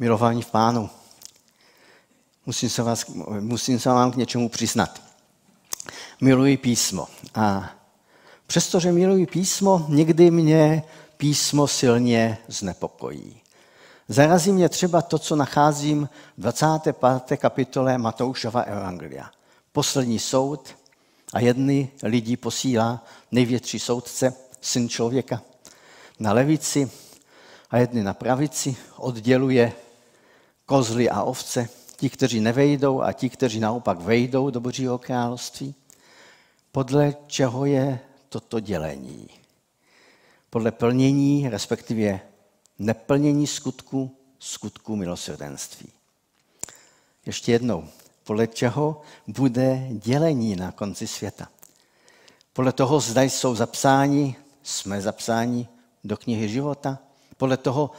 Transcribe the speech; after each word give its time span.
Milování 0.00 0.42
v 0.42 0.50
pánu. 0.50 0.90
Musím 2.46 2.68
se, 2.68 2.82
vás, 2.82 3.04
musím 3.40 3.78
se 3.78 3.88
vám 3.88 4.12
k 4.12 4.16
něčemu 4.16 4.48
přiznat. 4.48 5.02
Miluji 6.20 6.56
písmo. 6.56 7.08
A 7.34 7.70
přestože 8.46 8.92
miluji 8.92 9.26
písmo, 9.26 9.86
někdy 9.88 10.30
mě 10.30 10.82
písmo 11.16 11.66
silně 11.66 12.38
znepokojí. 12.48 13.40
Zarazí 14.08 14.52
mě 14.52 14.68
třeba 14.68 15.02
to, 15.02 15.18
co 15.18 15.36
nacházím 15.36 16.08
v 16.38 16.40
25. 16.42 17.36
kapitole 17.36 17.98
Matoušova 17.98 18.60
Evangelia. 18.60 19.30
Poslední 19.72 20.18
soud 20.18 20.76
a 21.32 21.40
jedny 21.40 21.90
lidi 22.02 22.36
posílá 22.36 23.04
největší 23.32 23.78
soudce, 23.78 24.34
syn 24.60 24.88
člověka, 24.88 25.42
na 26.18 26.32
levici 26.32 26.90
a 27.70 27.78
jedny 27.78 28.02
na 28.02 28.14
pravici, 28.14 28.76
odděluje 28.96 29.72
kozly 30.70 31.10
a 31.10 31.22
ovce, 31.22 31.68
ti, 31.96 32.10
kteří 32.10 32.40
nevejdou 32.40 33.02
a 33.02 33.12
ti, 33.12 33.30
kteří 33.30 33.60
naopak 33.60 34.00
vejdou 34.00 34.50
do 34.50 34.60
Božího 34.60 34.98
království. 34.98 35.74
Podle 36.72 37.14
čeho 37.26 37.64
je 37.64 38.00
toto 38.28 38.60
dělení? 38.60 39.28
Podle 40.50 40.70
plnění, 40.70 41.48
respektive 41.48 42.20
neplnění 42.78 43.46
skutku, 43.46 44.16
skutku 44.38 44.96
milosrdenství. 44.96 45.88
Ještě 47.26 47.52
jednou, 47.52 47.88
podle 48.24 48.46
čeho 48.46 49.02
bude 49.26 49.88
dělení 49.90 50.56
na 50.56 50.72
konci 50.72 51.06
světa. 51.06 51.48
Podle 52.52 52.72
toho, 52.72 53.00
zda 53.00 53.22
jsou 53.22 53.54
zapsáni, 53.54 54.36
jsme 54.62 55.02
zapsáni 55.02 55.68
do 56.04 56.16
knihy 56.16 56.48
života. 56.48 56.98
Podle 57.36 57.56
toho, 57.56 57.90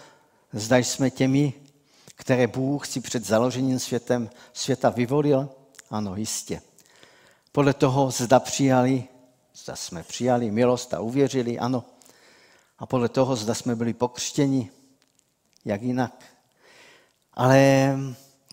zda 0.53 0.77
jsme 0.77 1.09
těmi, 1.09 1.53
které 2.21 2.47
Bůh 2.47 2.87
si 2.87 3.01
před 3.01 3.25
založením 3.25 3.79
světem, 3.79 4.29
světa 4.53 4.89
vyvolil? 4.89 5.49
Ano, 5.89 6.15
jistě. 6.15 6.61
Podle 7.51 7.73
toho, 7.73 8.11
zda 8.11 8.39
přijali, 8.39 9.03
zda 9.55 9.75
jsme 9.75 10.03
přijali 10.03 10.51
milost 10.51 10.93
a 10.93 10.99
uvěřili? 10.99 11.59
Ano. 11.59 11.83
A 12.79 12.85
podle 12.85 13.09
toho, 13.09 13.35
zda 13.35 13.53
jsme 13.53 13.75
byli 13.75 13.93
pokřtěni? 13.93 14.69
Jak 15.65 15.81
jinak? 15.81 16.25
Ale 17.33 17.97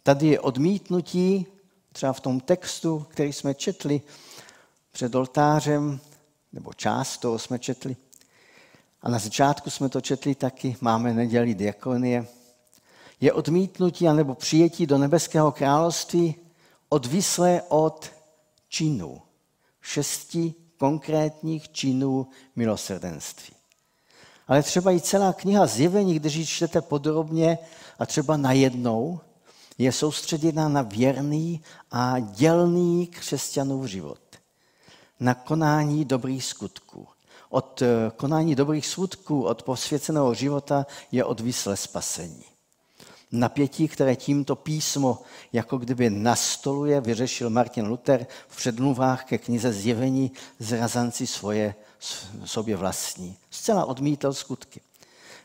tady 0.03 0.27
je 0.27 0.41
odmítnutí, 0.41 1.47
třeba 1.93 2.13
v 2.13 2.21
tom 2.21 2.41
textu, 2.41 3.07
který 3.11 3.33
jsme 3.33 3.55
četli 3.55 4.01
před 4.93 5.15
oltářem, 5.15 6.01
nebo 6.53 6.73
část 6.73 7.19
toho 7.19 7.39
jsme 7.39 7.59
četli. 7.59 7.97
A 9.03 9.11
na 9.11 9.19
začátku 9.19 9.71
jsme 9.71 9.89
to 9.89 10.01
četli 10.01 10.35
taky, 10.35 10.77
máme 10.81 11.15
neděli 11.15 11.55
diakonie, 11.55 12.27
je 13.21 13.33
odmítnutí 13.33 14.09
anebo 14.09 14.35
přijetí 14.35 14.87
do 14.87 14.99
nebeského 14.99 15.53
království 15.53 16.35
odvislé 16.89 17.63
od 17.69 18.11
činů, 18.69 19.23
šesti 19.81 20.55
konkrétních 20.77 21.73
činů 21.73 22.27
milosrdenství. 22.57 23.55
Ale 24.49 24.63
třeba 24.63 24.93
i 24.93 25.01
celá 25.01 25.33
kniha 25.33 25.67
Zjevení, 25.67 26.15
když 26.15 26.35
ji 26.35 26.47
čtete 26.47 26.81
podrobně 26.81 27.59
a 27.99 28.07
třeba 28.07 28.37
najednou, 28.37 29.21
je 29.79 29.93
soustředěna 29.93 30.69
na 30.69 30.83
věrný 30.83 31.63
a 31.91 32.19
dělný 32.19 33.07
křesťanův 33.07 33.87
život. 33.87 34.21
Na 35.21 35.35
konání 35.35 36.05
dobrých 36.05 36.45
skutků. 36.45 37.07
Od 37.51 37.83
konání 38.17 38.55
dobrých 38.55 38.87
skutků, 38.87 39.43
od 39.43 39.63
posvěceného 39.63 40.35
života 40.35 40.87
je 41.13 41.25
odvislé 41.25 41.77
spasení 41.77 42.45
napětí, 43.33 43.89
které 43.89 44.17
tímto 44.17 44.57
písmo 44.57 45.23
jako 45.53 45.79
kdyby 45.79 46.11
nastoluje, 46.11 47.01
vyřešil 47.01 47.51
Martin 47.51 47.87
Luther 47.87 48.27
v 48.49 48.57
předmluvách 48.57 49.25
ke 49.25 49.39
knize 49.39 49.73
Zjevení 49.73 50.33
zrazanci 50.59 51.27
svoje 51.27 51.75
sobě 52.45 52.77
vlastní. 52.77 53.37
Zcela 53.51 53.85
odmítal 53.85 54.33
skutky. 54.33 54.81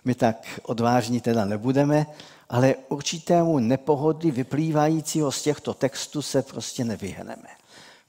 My 0.05 0.15
tak 0.15 0.59
odvážní 0.63 1.21
teda 1.21 1.45
nebudeme, 1.45 2.05
ale 2.49 2.75
určitému 2.89 3.59
nepohody 3.59 4.31
vyplývajícího 4.31 5.31
z 5.31 5.41
těchto 5.41 5.73
textů 5.73 6.21
se 6.21 6.41
prostě 6.41 6.83
nevyhneme. 6.83 7.47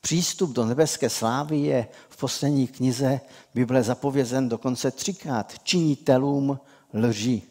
Přístup 0.00 0.50
do 0.50 0.64
nebeské 0.64 1.10
slávy 1.10 1.58
je 1.58 1.88
v 2.08 2.16
poslední 2.16 2.66
knize 2.66 3.20
Bible 3.54 3.82
zapovězen 3.82 4.48
dokonce 4.48 4.90
třikrát 4.90 5.54
činitelům 5.62 6.60
lží. 6.94 7.42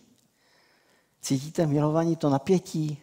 Cítíte 1.24 1.68
milovaní 1.68 2.16
to 2.16 2.30
napětí? 2.30 2.98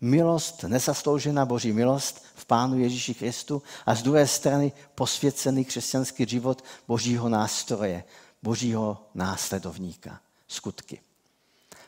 Milost, 0.00 0.62
nesasloužená 0.64 1.46
boží 1.46 1.72
milost 1.72 2.22
v 2.34 2.44
Pánu 2.44 2.78
Ježíši 2.78 3.14
Kristu 3.14 3.62
a 3.86 3.94
z 3.94 4.02
druhé 4.02 4.26
strany 4.26 4.72
posvěcený 4.94 5.64
křesťanský 5.64 6.26
život 6.28 6.64
božího 6.88 7.28
nástroje, 7.28 8.04
božího 8.42 9.06
následovníka, 9.14 10.20
skutky. 10.48 11.00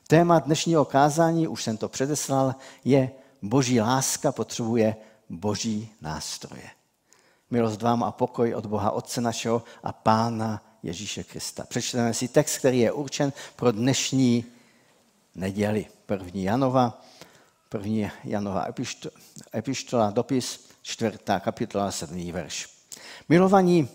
Téma 0.06 0.38
dnešního 0.38 0.84
kázání, 0.84 1.48
už 1.48 1.62
jsem 1.62 1.76
to 1.76 1.88
předeslal, 1.88 2.54
je 2.84 3.10
boží 3.42 3.80
láska 3.80 4.32
potřebuje 4.32 4.96
boží 5.30 5.88
nástroje. 6.00 6.70
Milost 7.50 7.82
vám 7.82 8.04
a 8.04 8.12
pokoj 8.12 8.54
od 8.54 8.66
Boha 8.66 8.90
Otce 8.90 9.20
našeho 9.20 9.62
a 9.82 9.92
Pána 9.92 10.62
Ježíše 10.82 11.24
Krista. 11.24 11.64
Přečteme 11.68 12.14
si 12.14 12.28
text, 12.28 12.58
který 12.58 12.78
je 12.78 12.92
určen 12.92 13.32
pro 13.56 13.72
dnešní 13.72 14.44
neděli. 15.36 15.86
První 16.06 16.44
Janova, 16.44 17.02
první 17.68 18.10
Janova 18.24 18.66
epištola, 19.54 20.10
dopis, 20.10 20.68
čtvrtá 20.82 21.40
kapitola, 21.40 21.92
sedmý 21.92 22.32
verš. 22.32 22.68
Milovaní, 23.28 23.88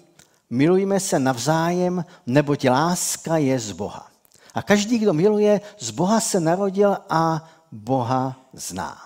milujme 0.49 0.99
se 0.99 1.19
navzájem, 1.19 2.05
neboť 2.25 2.69
láska 2.69 3.37
je 3.37 3.59
z 3.59 3.71
Boha. 3.71 4.11
A 4.53 4.61
každý, 4.61 4.99
kdo 4.99 5.13
miluje, 5.13 5.61
z 5.79 5.89
Boha 5.91 6.19
se 6.19 6.39
narodil 6.39 6.97
a 7.09 7.49
Boha 7.71 8.35
zná. 8.53 8.99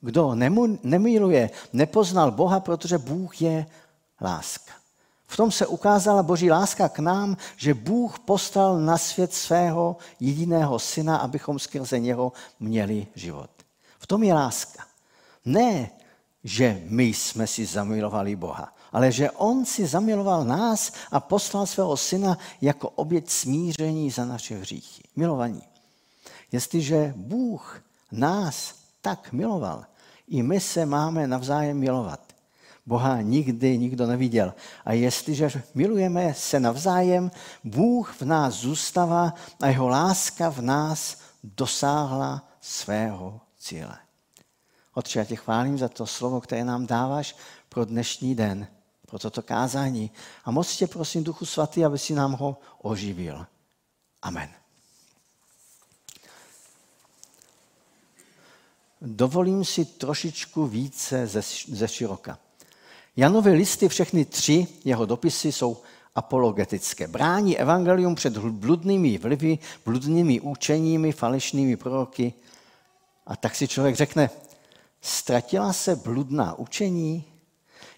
Kdo 0.00 0.34
nemiluje, 0.82 1.50
nepoznal 1.72 2.30
Boha, 2.30 2.60
protože 2.60 2.98
Bůh 2.98 3.42
je 3.42 3.66
láska. 4.20 4.77
V 5.28 5.36
tom 5.36 5.50
se 5.50 5.66
ukázala 5.66 6.22
boží 6.22 6.50
láska 6.50 6.88
k 6.88 6.98
nám, 6.98 7.36
že 7.56 7.74
Bůh 7.74 8.18
postal 8.18 8.80
na 8.80 8.98
svět 8.98 9.34
svého 9.34 9.96
jediného 10.20 10.78
syna, 10.78 11.16
abychom 11.16 11.58
skrze 11.58 11.98
něho 11.98 12.32
měli 12.60 13.06
život. 13.14 13.50
V 13.98 14.06
tom 14.06 14.22
je 14.22 14.34
láska. 14.34 14.84
Ne, 15.44 15.90
že 16.44 16.82
my 16.84 17.04
jsme 17.04 17.46
si 17.46 17.66
zamilovali 17.66 18.36
Boha, 18.36 18.72
ale 18.92 19.12
že 19.12 19.30
On 19.30 19.64
si 19.64 19.86
zamiloval 19.86 20.44
nás 20.44 20.92
a 21.10 21.20
poslal 21.20 21.66
svého 21.66 21.96
syna 21.96 22.38
jako 22.60 22.90
oběť 22.90 23.30
smíření 23.30 24.10
za 24.10 24.24
naše 24.24 24.58
hříchy. 24.58 25.02
Milovaní. 25.16 25.62
Jestliže 26.52 27.14
Bůh 27.16 27.82
nás 28.12 28.74
tak 29.00 29.32
miloval, 29.32 29.84
i 30.28 30.42
my 30.42 30.60
se 30.60 30.86
máme 30.86 31.26
navzájem 31.26 31.78
milovat. 31.78 32.20
Boha 32.88 33.20
nikdy 33.20 33.78
nikdo 33.78 34.06
neviděl. 34.06 34.54
A 34.84 34.92
jestliže 34.92 35.62
milujeme 35.74 36.34
se 36.34 36.60
navzájem, 36.60 37.30
Bůh 37.64 38.20
v 38.20 38.22
nás 38.22 38.54
zůstává 38.54 39.34
a 39.60 39.66
jeho 39.66 39.88
láska 39.88 40.48
v 40.48 40.60
nás 40.60 41.20
dosáhla 41.44 42.48
svého 42.60 43.40
cíle. 43.58 43.98
Otče, 44.94 45.18
já 45.18 45.24
tě 45.24 45.36
chválím 45.36 45.78
za 45.78 45.88
to 45.88 46.06
slovo, 46.06 46.40
které 46.40 46.64
nám 46.64 46.86
dáváš 46.86 47.36
pro 47.68 47.84
dnešní 47.84 48.34
den, 48.34 48.66
pro 49.06 49.18
toto 49.18 49.42
kázání. 49.42 50.10
A 50.44 50.50
moc 50.50 50.76
tě 50.76 50.86
prosím, 50.86 51.24
Duchu 51.24 51.46
Svatý, 51.46 51.84
aby 51.84 51.98
si 51.98 52.14
nám 52.14 52.32
ho 52.32 52.56
oživil. 52.82 53.46
Amen. 54.22 54.48
Dovolím 59.00 59.64
si 59.64 59.84
trošičku 59.84 60.66
více 60.66 61.26
ze, 61.26 61.42
ze 61.68 61.88
široka. 61.88 62.38
Janovy 63.18 63.52
listy, 63.52 63.88
všechny 63.88 64.24
tři 64.24 64.66
jeho 64.84 65.06
dopisy 65.06 65.52
jsou 65.52 65.76
apologetické. 66.14 67.06
Brání 67.06 67.58
evangelium 67.58 68.14
před 68.14 68.38
bludnými 68.38 69.18
vlivy, 69.18 69.58
bludnými 69.84 70.40
učeními, 70.40 71.12
falešnými 71.12 71.76
proroky. 71.76 72.32
A 73.26 73.36
tak 73.36 73.54
si 73.54 73.68
člověk 73.68 73.96
řekne, 73.96 74.30
ztratila 75.00 75.72
se 75.72 75.96
bludná 75.96 76.58
učení? 76.58 77.24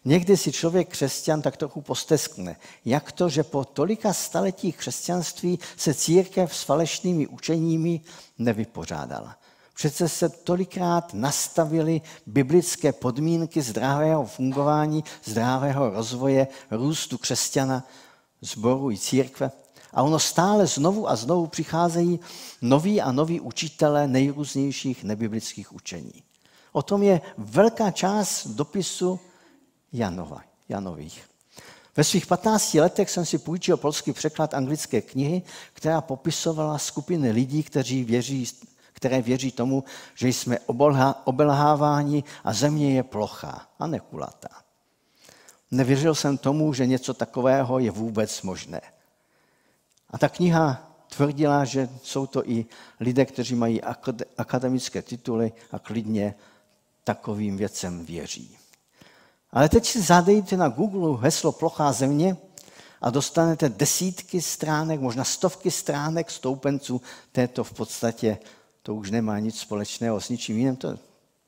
Někdy 0.05 0.37
si 0.37 0.53
člověk 0.53 0.89
křesťan 0.89 1.43
tak 1.43 1.57
trochu 1.57 1.81
posteskne. 1.81 2.57
Jak 2.85 3.13
to, 3.13 3.29
že 3.29 3.43
po 3.43 3.65
tolika 3.65 4.13
staletích 4.13 4.77
křesťanství 4.77 5.59
se 5.77 5.95
církev 5.95 6.57
s 6.57 6.63
falešnými 6.63 7.27
učeními 7.27 8.01
nevypořádala? 8.39 9.40
Přece 9.81 10.09
se 10.09 10.29
tolikrát 10.29 11.15
nastavily 11.15 12.01
biblické 12.27 12.93
podmínky 12.93 13.63
zdravého 13.63 14.27
fungování, 14.27 15.05
zdravého 15.25 15.91
rozvoje, 15.91 16.49
růstu 16.71 17.19
křesťana, 17.19 17.87
zboru 18.41 18.91
i 18.91 18.99
církve. 18.99 19.51
A 19.93 20.03
ono 20.03 20.19
stále 20.19 20.67
znovu 20.67 21.11
a 21.11 21.17
znovu 21.17 21.47
přicházejí 21.47 22.21
noví 22.63 23.01
a 23.01 23.13
noví 23.13 23.41
učitele 23.41 24.09
nejrůznějších 24.09 25.05
nebiblických 25.05 25.73
učení. 25.73 26.23
O 26.73 26.83
tom 26.83 27.03
je 27.03 27.21
velká 27.39 27.91
část 27.91 28.47
dopisu 28.47 29.21
Janova, 29.93 30.41
Janových. 30.69 31.25
Ve 31.97 32.05
svých 32.05 32.27
15 32.27 32.75
letech 32.75 33.11
jsem 33.11 33.27
si 33.27 33.39
půjčil 33.39 33.77
polský 33.77 34.13
překlad 34.13 34.55
anglické 34.55 35.01
knihy, 35.01 35.43
která 35.73 36.01
popisovala 36.01 36.79
skupiny 36.79 37.31
lidí, 37.31 37.63
kteří 37.63 38.05
věří, 38.05 38.47
které 39.01 39.23
věří 39.23 39.53
tomu, 39.53 39.85
že 40.15 40.29
jsme 40.29 40.59
obelháváni 41.25 42.25
a 42.45 42.53
země 42.53 42.95
je 42.95 43.03
plochá 43.03 43.67
a 43.79 43.87
nekulatá. 43.87 44.49
Nevěřil 45.71 46.15
jsem 46.15 46.39
tomu, 46.39 46.73
že 46.73 46.87
něco 46.87 47.15
takového 47.15 47.79
je 47.79 47.91
vůbec 47.91 48.43
možné. 48.43 48.81
A 50.11 50.19
ta 50.19 50.29
kniha 50.29 50.93
tvrdila, 51.17 51.65
že 51.65 51.89
jsou 52.03 52.27
to 52.27 52.51
i 52.51 52.67
lidé, 53.01 53.25
kteří 53.25 53.55
mají 53.55 53.81
akademické 54.37 55.03
tituly 55.03 55.53
a 55.73 55.79
klidně 55.79 56.35
takovým 57.05 57.57
věcem 57.57 58.05
věří. 58.05 58.59
Ale 59.53 59.69
teď 59.69 59.87
si 59.87 60.03
zadejte 60.03 60.57
na 60.57 60.69
Google 60.69 61.19
heslo 61.23 61.53
plochá 61.53 61.93
země 61.93 62.37
a 63.01 63.11
dostanete 63.11 63.69
desítky 63.69 64.43
stránek, 64.43 65.01
možná 65.01 65.25
stovky 65.25 65.71
stránek 65.71 66.31
stoupenců 66.31 67.01
této 67.33 67.65
v 67.65 67.73
podstatě, 67.73 68.39
to 68.83 68.95
už 68.95 69.11
nemá 69.11 69.39
nic 69.39 69.59
společného 69.59 70.21
s 70.21 70.29
ničím 70.29 70.59
jiným, 70.59 70.77
to 70.77 70.99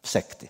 sekty. 0.04 0.48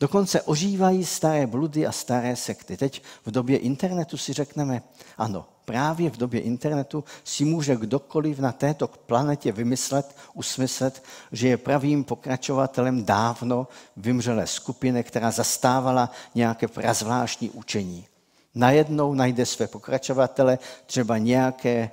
Dokonce 0.00 0.42
ožívají 0.42 1.04
staré 1.04 1.46
bludy 1.46 1.86
a 1.86 1.92
staré 1.92 2.36
sekty. 2.36 2.76
Teď 2.76 3.02
v 3.26 3.30
době 3.30 3.58
internetu 3.58 4.16
si 4.16 4.32
řekneme, 4.32 4.82
ano, 5.18 5.46
právě 5.64 6.10
v 6.10 6.16
době 6.16 6.40
internetu 6.40 7.04
si 7.24 7.44
může 7.44 7.76
kdokoliv 7.76 8.38
na 8.38 8.52
této 8.52 8.88
planetě 8.88 9.52
vymyslet, 9.52 10.16
usmyslet, 10.34 11.02
že 11.32 11.48
je 11.48 11.56
pravým 11.56 12.04
pokračovatelem 12.04 13.04
dávno 13.04 13.68
vymřelé 13.96 14.46
skupiny, 14.46 15.04
která 15.04 15.30
zastávala 15.30 16.10
nějaké 16.34 16.68
prazvláštní 16.68 17.50
učení. 17.50 18.06
Najednou 18.54 19.14
najde 19.14 19.46
své 19.46 19.66
pokračovatele, 19.66 20.58
třeba 20.86 21.18
nějaké 21.18 21.90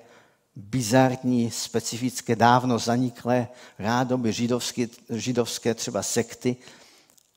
bizarní, 0.56 1.52
specifické, 1.52 2.36
dávno 2.36 2.80
zaniklé 2.80 3.48
rádoby 3.80 4.34
židovské, 4.34 4.88
židovské 5.10 5.74
třeba 5.74 6.04
sekty, 6.04 6.58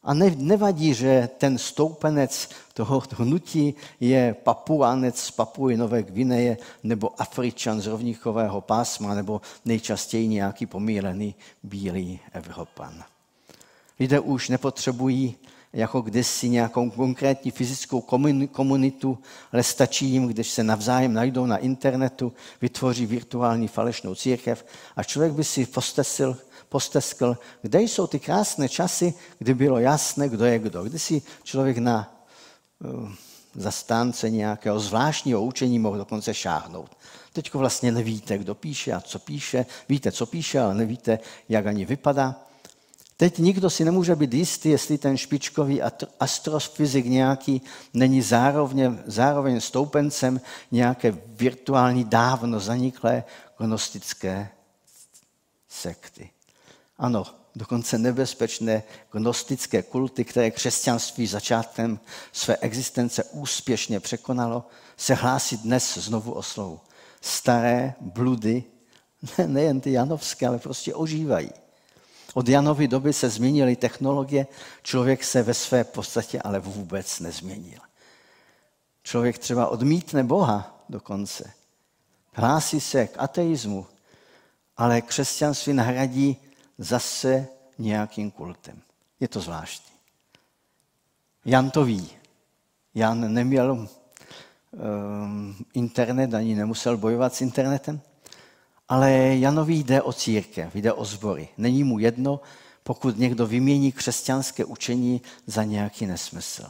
a 0.03 0.15
ne, 0.15 0.31
nevadí, 0.37 0.95
že 0.95 1.29
ten 1.39 1.59
stoupenec 1.59 2.49
toho 2.75 3.03
hnutí 3.17 3.75
je 4.01 4.37
papuánec 4.43 5.21
z 5.21 5.31
Papuji 5.31 5.77
Nové 5.77 6.03
Gvineje 6.03 6.59
nebo 6.83 7.21
Afričan 7.21 7.81
z 7.81 7.87
rovníkového 7.87 8.61
pásma 8.61 9.15
nebo 9.15 9.41
nejčastěji 9.65 10.29
nějaký 10.29 10.67
pomílený 10.67 11.35
bílý 11.63 12.21
Evropan. 12.33 13.05
Lidé 14.01 14.21
už 14.21 14.49
nepotřebují 14.49 15.37
jako 15.73 16.01
kdysi 16.01 16.49
nějakou 16.49 16.91
konkrétní 16.91 17.51
fyzickou 17.51 18.01
komunitu, 18.53 19.19
ale 19.53 19.63
stačí 19.63 20.07
jim, 20.07 20.27
když 20.27 20.51
se 20.51 20.65
navzájem 20.65 21.13
najdou 21.13 21.47
na 21.47 21.57
internetu, 21.57 22.33
vytvoří 22.63 23.07
virtuální 23.07 23.69
falešnou 23.69 24.15
církev 24.15 24.65
a 24.97 25.05
člověk 25.05 25.33
by 25.33 25.45
si 25.45 25.67
postesil 25.67 26.37
posteskl, 26.69 27.39
kde 27.63 27.83
jsou 27.83 28.07
ty 28.07 28.19
krásné 28.19 28.69
časy, 28.69 29.15
kdy 29.39 29.55
bylo 29.55 29.79
jasné, 29.79 30.29
kdo 30.29 30.45
je 30.45 30.59
kdo. 30.59 30.85
Kdy 30.85 30.99
si 30.99 31.23
člověk 31.43 31.79
na 31.79 32.25
uh, 32.79 33.11
zastánce 33.55 34.31
nějakého 34.31 34.81
zvláštního 34.81 35.43
učení 35.43 35.79
mohl 35.79 35.99
dokonce 35.99 36.35
šáhnout. 36.35 36.97
Teď 37.33 37.55
vlastně 37.55 37.93
nevíte, 37.93 38.39
kdo 38.39 38.55
píše 38.55 38.93
a 38.93 39.01
co 39.01 39.19
píše. 39.19 39.67
Víte, 39.89 40.13
co 40.13 40.27
píše, 40.27 40.61
ale 40.61 40.75
nevíte, 40.75 41.19
jak 41.49 41.67
ani 41.67 41.85
vypadá. 41.85 42.48
Teď 43.21 43.39
nikdo 43.39 43.71
si 43.71 43.85
nemůže 43.85 44.17
být 44.17 44.35
jistý, 44.35 44.69
jestli 44.69 44.99
ten 44.99 45.17
špičkový 45.17 45.81
astrofyzik 46.21 47.07
nějaký 47.07 47.63
není 47.95 48.23
zároveň, 48.23 48.99
zároveň 49.07 49.61
stoupencem 49.61 50.41
nějaké 50.71 51.19
virtuální 51.27 52.05
dávno 52.05 52.61
zaniklé 52.61 53.25
gnostické 53.59 54.49
sekty. 55.69 56.31
Ano, 56.99 57.27
dokonce 57.55 57.99
nebezpečné 57.99 58.83
gnostické 59.13 59.83
kulty, 59.83 60.25
které 60.25 60.51
křesťanství 60.51 61.27
začátkem 61.27 62.01
své 62.33 62.57
existence 62.57 63.25
úspěšně 63.25 64.01
překonalo, 64.01 64.65
se 64.97 65.15
hlásí 65.15 65.57
dnes 65.57 65.99
znovu 65.99 66.33
o 66.33 66.43
slovu. 66.43 66.81
Staré 67.21 67.95
bludy, 68.01 68.65
nejen 69.47 69.81
ty 69.81 69.93
janovské, 69.93 70.47
ale 70.47 70.59
prostě 70.59 70.95
ožívají. 70.95 71.51
Od 72.39 72.49
Janovy 72.49 72.89
doby 72.89 73.13
se 73.13 73.31
změnily 73.31 73.77
technologie, 73.77 74.47
člověk 74.83 75.25
se 75.25 75.43
ve 75.43 75.55
své 75.55 75.85
podstatě 75.85 76.43
ale 76.43 76.61
vůbec 76.61 77.21
nezměnil. 77.21 77.81
Člověk 79.03 79.39
třeba 79.39 79.69
odmítne 79.69 80.25
Boha 80.25 80.85
dokonce. 80.89 81.53
Hlásí 82.33 82.81
se 82.81 83.07
k 83.07 83.15
ateismu, 83.19 83.87
ale 84.77 85.01
křesťanství 85.01 85.73
nahradí 85.73 86.37
zase 86.79 87.47
nějakým 87.79 88.31
kultem. 88.31 88.83
Je 89.21 89.29
to 89.29 89.41
zvláštní. 89.41 89.97
Jan 91.45 91.71
to 91.71 91.85
ví. 91.85 92.11
Jan 92.95 93.35
neměl 93.35 93.73
um, 93.73 95.57
internet, 95.75 96.35
ani 96.35 96.55
nemusel 96.55 96.97
bojovat 96.97 97.35
s 97.35 97.41
internetem, 97.41 98.01
ale 98.89 99.13
Janovi 99.37 99.75
jde 99.75 100.03
o 100.03 100.13
církev, 100.13 100.75
jde 100.75 100.93
o 100.93 101.05
zbory. 101.05 101.49
Není 101.57 101.85
mu 101.85 101.99
jedno, 101.99 102.41
pokud 102.83 103.19
někdo 103.19 103.47
vymění 103.47 103.93
křesťanské 103.93 104.65
učení 104.65 105.23
za 105.47 105.65
nějaký 105.65 106.07
nesmysl. 106.07 106.67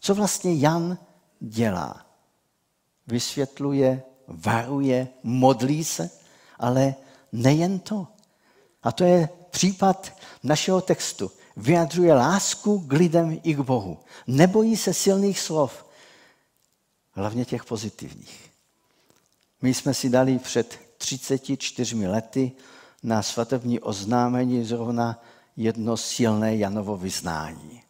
Co 0.00 0.14
vlastně 0.14 0.54
Jan 0.54 0.98
dělá? 1.40 2.06
Vysvětluje, 3.06 4.02
varuje, 4.28 5.08
modlí 5.22 5.84
se, 5.84 6.10
ale 6.58 6.94
nejen 7.32 7.78
to. 7.78 8.06
A 8.82 8.92
to 8.92 9.04
je 9.04 9.28
případ 9.50 10.12
našeho 10.42 10.80
textu. 10.80 11.30
Vyjadřuje 11.56 12.14
lásku 12.14 12.78
k 12.78 12.92
lidem 12.92 13.40
i 13.42 13.54
k 13.54 13.60
Bohu. 13.60 13.98
Nebojí 14.26 14.76
se 14.76 14.94
silných 14.94 15.40
slov, 15.40 15.86
hlavně 17.12 17.44
těch 17.44 17.64
pozitivních. 17.64 18.50
My 19.62 19.74
jsme 19.74 19.94
si 19.94 20.08
dali 20.08 20.38
před 20.38 20.83
34 21.04 22.06
lety 22.06 22.52
na 23.02 23.22
svatební 23.22 23.80
oznámení 23.80 24.64
zrovna 24.64 25.22
jedno 25.56 25.96
silné 25.96 26.56
Janovo 26.56 26.96
vyznání. 26.96 27.82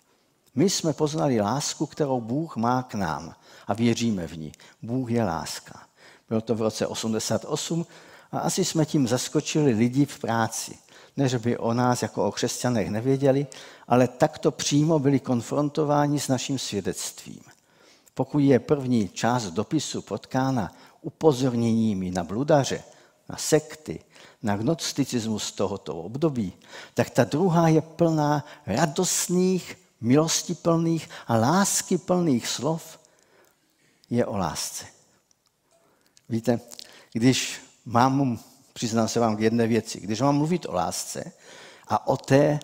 My 0.54 0.70
jsme 0.70 0.92
poznali 0.92 1.40
lásku, 1.40 1.86
kterou 1.86 2.20
Bůh 2.20 2.56
má 2.56 2.82
k 2.82 2.94
nám 2.94 3.34
a 3.66 3.74
věříme 3.74 4.26
v 4.26 4.38
ní. 4.38 4.52
Bůh 4.82 5.10
je 5.10 5.24
láska. 5.24 5.82
Bylo 6.28 6.40
to 6.40 6.54
v 6.54 6.62
roce 6.62 6.86
88 6.86 7.86
a 8.32 8.38
asi 8.38 8.64
jsme 8.64 8.86
tím 8.86 9.08
zaskočili 9.08 9.72
lidi 9.72 10.04
v 10.04 10.18
práci. 10.18 10.78
Ne, 11.16 11.28
že 11.28 11.38
by 11.38 11.58
o 11.58 11.74
nás 11.74 12.02
jako 12.02 12.28
o 12.28 12.32
křesťanech 12.32 12.90
nevěděli, 12.90 13.46
ale 13.88 14.08
takto 14.08 14.50
přímo 14.50 14.98
byli 14.98 15.20
konfrontováni 15.20 16.20
s 16.20 16.28
naším 16.28 16.58
svědectvím. 16.58 17.40
Pokud 18.14 18.38
je 18.38 18.58
první 18.58 19.08
část 19.08 19.50
dopisu 19.50 20.02
potkána 20.02 20.72
upozorněními 21.02 22.10
na 22.10 22.24
bludaře, 22.24 22.82
na 23.28 23.36
sekty, 23.36 24.04
na 24.42 24.56
gnosticismus 24.56 25.52
tohoto 25.52 25.96
období, 25.96 26.52
tak 26.94 27.10
ta 27.10 27.24
druhá 27.24 27.68
je 27.68 27.80
plná 27.80 28.44
radostných, 28.66 29.78
milostiplných 30.00 31.08
a 31.26 31.36
láskyplných 31.36 32.46
slov, 32.48 32.98
je 34.10 34.26
o 34.26 34.36
lásce. 34.36 34.84
Víte, 36.28 36.60
když 37.12 37.60
mám 37.84 38.38
přiznám 38.74 39.08
se 39.08 39.20
vám 39.20 39.36
k 39.36 39.40
jedné 39.40 39.66
věci. 39.66 40.00
Když 40.00 40.20
mám 40.20 40.36
mluvit 40.36 40.66
o 40.68 40.72
lásce 40.72 41.32
a 41.88 42.06
o 42.06 42.16
té 42.16 42.60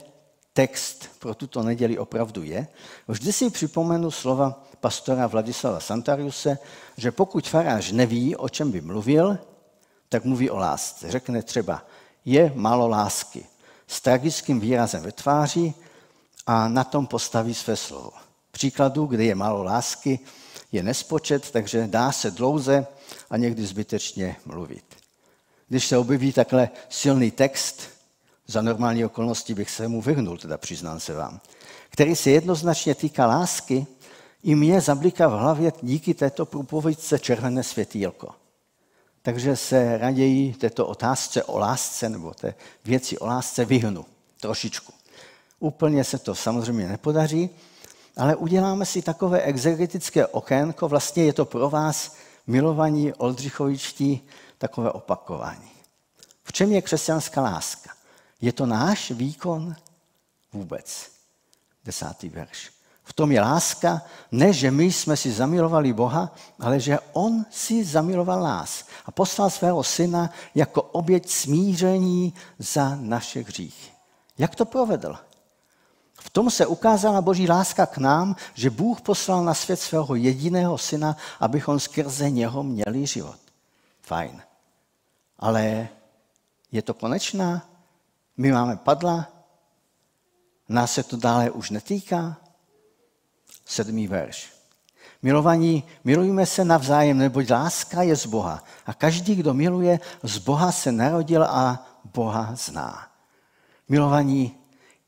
text 0.53 1.09
pro 1.19 1.35
tuto 1.35 1.63
neděli 1.63 1.99
opravdu 1.99 2.43
je, 2.43 2.67
vždy 3.09 3.33
si 3.33 3.51
připomenu 3.51 4.11
slova 4.11 4.65
pastora 4.81 5.27
Vladislava 5.27 5.81
Santariuse, 5.81 6.59
že 6.97 7.13
pokud 7.13 7.49
farář 7.49 7.93
neví, 7.93 8.37
o 8.37 8.49
čem 8.49 8.71
by 8.71 8.81
mluvil, 8.81 9.39
tak 10.11 10.25
mluví 10.25 10.51
o 10.51 10.57
lásce. 10.57 11.11
Řekne 11.11 11.43
třeba, 11.43 11.87
je 12.25 12.53
málo 12.55 12.89
lásky, 12.89 13.47
s 13.87 14.01
tragickým 14.01 14.61
výrazem 14.61 15.03
ve 15.03 15.13
tváři 15.13 15.75
a 16.47 16.69
na 16.69 16.85
tom 16.85 17.07
postaví 17.07 17.55
své 17.55 17.77
slovo. 17.77 18.13
Příkladů, 18.51 19.07
kde 19.07 19.25
je 19.25 19.35
málo 19.35 19.63
lásky, 19.63 20.19
je 20.73 20.83
nespočet, 20.83 21.51
takže 21.51 21.87
dá 21.87 22.13
se 22.13 22.31
dlouze 22.31 22.87
a 23.31 23.37
někdy 23.37 23.67
zbytečně 23.67 24.37
mluvit. 24.47 24.85
Když 25.69 25.87
se 25.87 25.99
objeví 25.99 26.33
takhle 26.33 26.71
silný 26.89 27.31
text, 27.31 27.83
za 28.47 28.63
normální 28.63 29.05
okolnosti 29.05 29.55
bych 29.55 29.71
se 29.71 29.89
mu 29.89 30.03
vyhnul, 30.03 30.39
teda 30.39 30.59
přiznám 30.59 31.01
se 31.01 31.15
vám, 31.15 31.41
který 31.91 32.17
se 32.17 32.31
jednoznačně 32.31 32.95
týká 32.95 33.27
lásky, 33.27 33.87
i 34.43 34.55
mě 34.55 34.81
zabliká 34.81 35.29
v 35.29 35.39
hlavě 35.39 35.73
díky 35.83 36.15
této 36.15 36.47
průpovědce 36.47 37.19
červené 37.19 37.63
světýlko. 37.63 38.40
Takže 39.23 39.57
se 39.57 39.99
raději 39.99 40.55
této 40.55 40.87
otázce 40.87 41.45
o 41.45 41.59
lásce 41.59 42.09
nebo 42.09 42.35
té 42.35 42.55
věci 42.85 43.19
o 43.19 43.27
lásce 43.27 43.65
vyhnu 43.65 44.07
trošičku. 44.41 44.93
Úplně 45.59 46.05
se 46.05 46.19
to 46.19 46.35
samozřejmě 46.35 46.89
nepodaří, 46.89 47.51
ale 48.17 48.37
uděláme 48.37 48.87
si 48.87 49.03
takové 49.03 49.43
exegetické 49.43 50.27
okénko, 50.27 50.89
vlastně 50.89 51.25
je 51.25 51.33
to 51.33 51.45
pro 51.45 51.71
vás 51.71 52.17
milovaní 52.47 53.13
Oldřichovičtí 53.13 54.29
takové 54.59 54.91
opakování. 54.93 55.71
V 56.45 56.53
čem 56.53 56.73
je 56.73 56.83
křesťanská 56.83 57.43
láska? 57.43 57.91
Je 58.41 58.53
to 58.53 58.67
náš 58.67 59.11
výkon? 59.11 59.77
Vůbec. 60.53 61.11
Desátý 61.85 62.29
verš. 62.29 62.80
V 63.11 63.13
tom 63.13 63.33
je 63.33 63.41
láska, 63.41 64.03
ne, 64.31 64.53
že 64.53 64.71
my 64.71 64.85
jsme 64.85 65.17
si 65.17 65.33
zamilovali 65.33 65.93
Boha, 65.93 66.31
ale 66.61 66.81
že 66.81 66.99
On 67.13 67.43
si 67.51 67.85
zamiloval 67.85 68.43
nás 68.43 68.87
a 69.07 69.11
poslal 69.11 69.51
svého 69.51 69.83
syna 69.83 70.31
jako 70.55 70.83
oběť 70.83 71.31
smíření 71.31 72.35
za 72.59 72.95
naše 72.95 73.43
hříchy. 73.43 73.91
Jak 74.39 74.55
to 74.55 74.65
provedl? 74.65 75.19
V 76.21 76.31
tom 76.31 76.51
se 76.51 76.67
ukázala 76.67 77.21
boží 77.21 77.49
láska 77.49 77.87
k 77.87 77.99
nám, 77.99 78.37
že 78.55 78.71
Bůh 78.71 79.01
poslal 79.01 79.45
na 79.45 79.55
svět 79.55 79.81
svého 79.81 80.15
jediného 80.15 80.79
syna, 80.79 81.17
abychom 81.41 81.81
skrze 81.81 82.31
něho 82.31 82.63
měli 82.63 83.07
život. 83.07 83.39
Fajn. 84.03 84.43
Ale 85.39 85.89
je 86.73 86.83
to 86.83 86.95
konečná? 86.95 87.67
My 88.37 88.53
máme 88.53 88.77
padla? 88.77 89.29
Nás 90.69 90.93
se 90.93 91.03
to 91.03 91.17
dále 91.17 91.51
už 91.51 91.71
netýká? 91.71 92.37
Sedmý 93.71 94.11
verš. 94.11 94.51
Milovaní, 95.23 95.85
milujme 96.05 96.47
se 96.47 96.65
navzájem, 96.65 97.19
neboť 97.19 97.51
láska 97.51 98.03
je 98.03 98.17
z 98.17 98.27
Boha. 98.27 98.65
A 98.87 98.95
každý, 98.95 99.35
kdo 99.35 99.55
miluje, 99.55 100.01
z 100.23 100.39
Boha 100.39 100.73
se 100.73 100.93
narodil 100.93 101.45
a 101.45 101.87
Boha 102.05 102.51
zná. 102.55 103.07
Milovaní, 103.89 104.59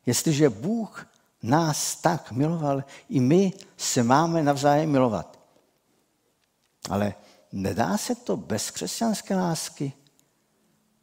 jestliže 0.07 0.51
Bůh 0.51 1.07
nás 1.43 1.97
tak 1.97 2.33
miloval, 2.33 2.85
i 3.09 3.21
my 3.21 3.53
se 3.77 4.03
máme 4.03 4.43
navzájem 4.43 4.91
milovat. 4.91 5.39
Ale 6.91 7.15
nedá 7.53 7.99
se 7.99 8.15
to 8.15 8.37
bez 8.37 8.71
křesťanské 8.71 9.35
lásky. 9.37 9.93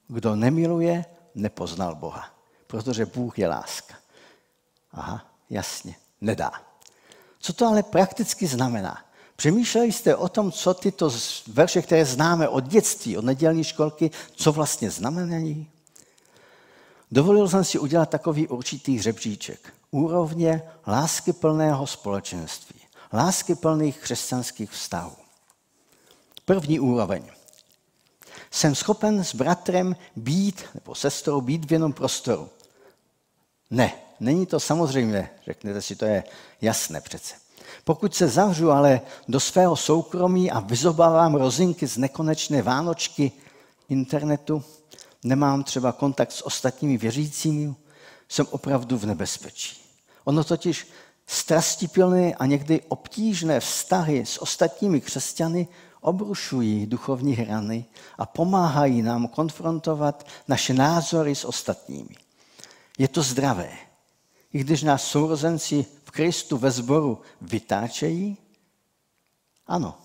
Kdo 0.08 0.36
nemiluje, 0.36 1.06
nepoznal 1.36 1.96
Boha, 1.96 2.30
protože 2.68 3.06
Bůh 3.06 3.40
je 3.40 3.48
láska. 3.48 3.96
Aha, 4.92 5.26
jasně, 5.50 5.96
nedá. 6.22 6.69
Co 7.40 7.54
to 7.54 7.68
ale 7.68 7.84
prakticky 7.84 8.48
znamená? 8.48 8.98
Přemýšleli 9.36 9.92
jste 9.92 10.16
o 10.16 10.30
tom, 10.30 10.52
co 10.52 10.74
tyto 10.74 11.12
verše, 11.48 11.82
které 11.82 12.06
známe 12.06 12.48
od 12.48 12.64
dětství, 12.64 13.18
od 13.18 13.26
nedělní 13.26 13.64
školky, 13.64 14.12
co 14.36 14.52
vlastně 14.52 14.92
znamenají? 14.92 15.68
Dovolil 17.12 17.50
jsem 17.50 17.64
si 17.64 17.80
udělat 17.80 18.10
takový 18.10 18.48
určitý 18.48 18.98
hřebříček. 18.98 19.74
Úrovně 19.92 20.62
lásky 20.88 21.34
plného 21.34 21.88
společenství, 21.88 22.80
lásky 23.14 23.56
plných 23.56 24.00
křesťanských 24.00 24.72
vztahů. 24.72 25.16
První 26.46 26.80
úroveň. 26.80 27.24
Jsem 28.52 28.76
schopen 28.76 29.24
s 29.24 29.36
bratrem 29.36 29.96
být, 30.16 30.64
nebo 30.76 30.96
sestrou 30.96 31.42
být 31.42 31.66
v 31.66 31.72
jednom 31.72 31.94
prostoru. 31.94 32.50
Ne, 33.70 33.94
není 34.20 34.46
to 34.46 34.60
samozřejmé, 34.60 35.30
řeknete 35.46 35.82
si, 35.82 35.96
to 35.96 36.06
je 36.06 36.24
jasné 36.62 37.02
přece. 37.02 37.36
Pokud 37.84 38.16
se 38.16 38.28
zavřu 38.28 38.72
ale 38.72 39.02
do 39.28 39.40
svého 39.40 39.76
soukromí 39.76 40.52
a 40.52 40.60
vyzobávám 40.60 41.36
rozinky 41.36 41.88
z 41.88 41.98
nekonečné 41.98 42.62
vánočky 42.62 43.32
internetu, 43.90 44.64
nemám 45.24 45.64
třeba 45.64 45.92
kontakt 45.92 46.32
s 46.32 46.46
ostatními 46.46 46.98
věřícími, 46.98 47.76
jsem 48.30 48.48
opravdu 48.52 48.98
v 48.98 49.06
nebezpečí. 49.06 49.82
Ono 50.24 50.44
totiž 50.44 50.88
strastipilné 51.28 52.34
a 52.34 52.46
někdy 52.46 52.82
obtížné 52.88 53.60
vztahy 53.60 54.26
s 54.26 54.42
ostatními 54.42 55.02
křesťany 55.02 55.68
obrušují 56.02 56.86
duchovní 56.86 57.36
hrany 57.36 57.86
a 58.18 58.26
pomáhají 58.26 59.02
nám 59.02 59.28
konfrontovat 59.28 60.28
naše 60.48 60.74
názory 60.74 61.36
s 61.36 61.46
ostatními. 61.46 62.16
Je 62.98 63.08
to 63.08 63.22
zdravé. 63.24 63.89
I 64.54 64.60
když 64.60 64.84
nás 64.84 65.04
sourozenci 65.04 65.86
v 66.04 66.12
Kristu 66.12 66.58
ve 66.58 66.72
sboru 66.72 67.22
vytáčejí, 67.42 68.38
ano, 69.68 69.98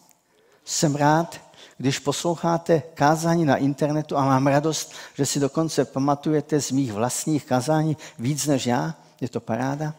jsem 0.64 0.94
rád, 0.94 1.40
když 1.78 1.98
posloucháte 1.98 2.82
kázání 2.94 3.44
na 3.44 3.56
internetu 3.56 4.16
a 4.16 4.24
mám 4.24 4.46
radost, 4.46 4.92
že 5.14 5.26
si 5.26 5.40
dokonce 5.40 5.84
pamatujete 5.84 6.60
z 6.60 6.70
mých 6.70 6.92
vlastních 6.92 7.44
kázání 7.44 7.96
víc 8.18 8.46
než 8.46 8.66
já, 8.66 8.94
je 9.20 9.28
to 9.28 9.40
paráda. 9.40 9.94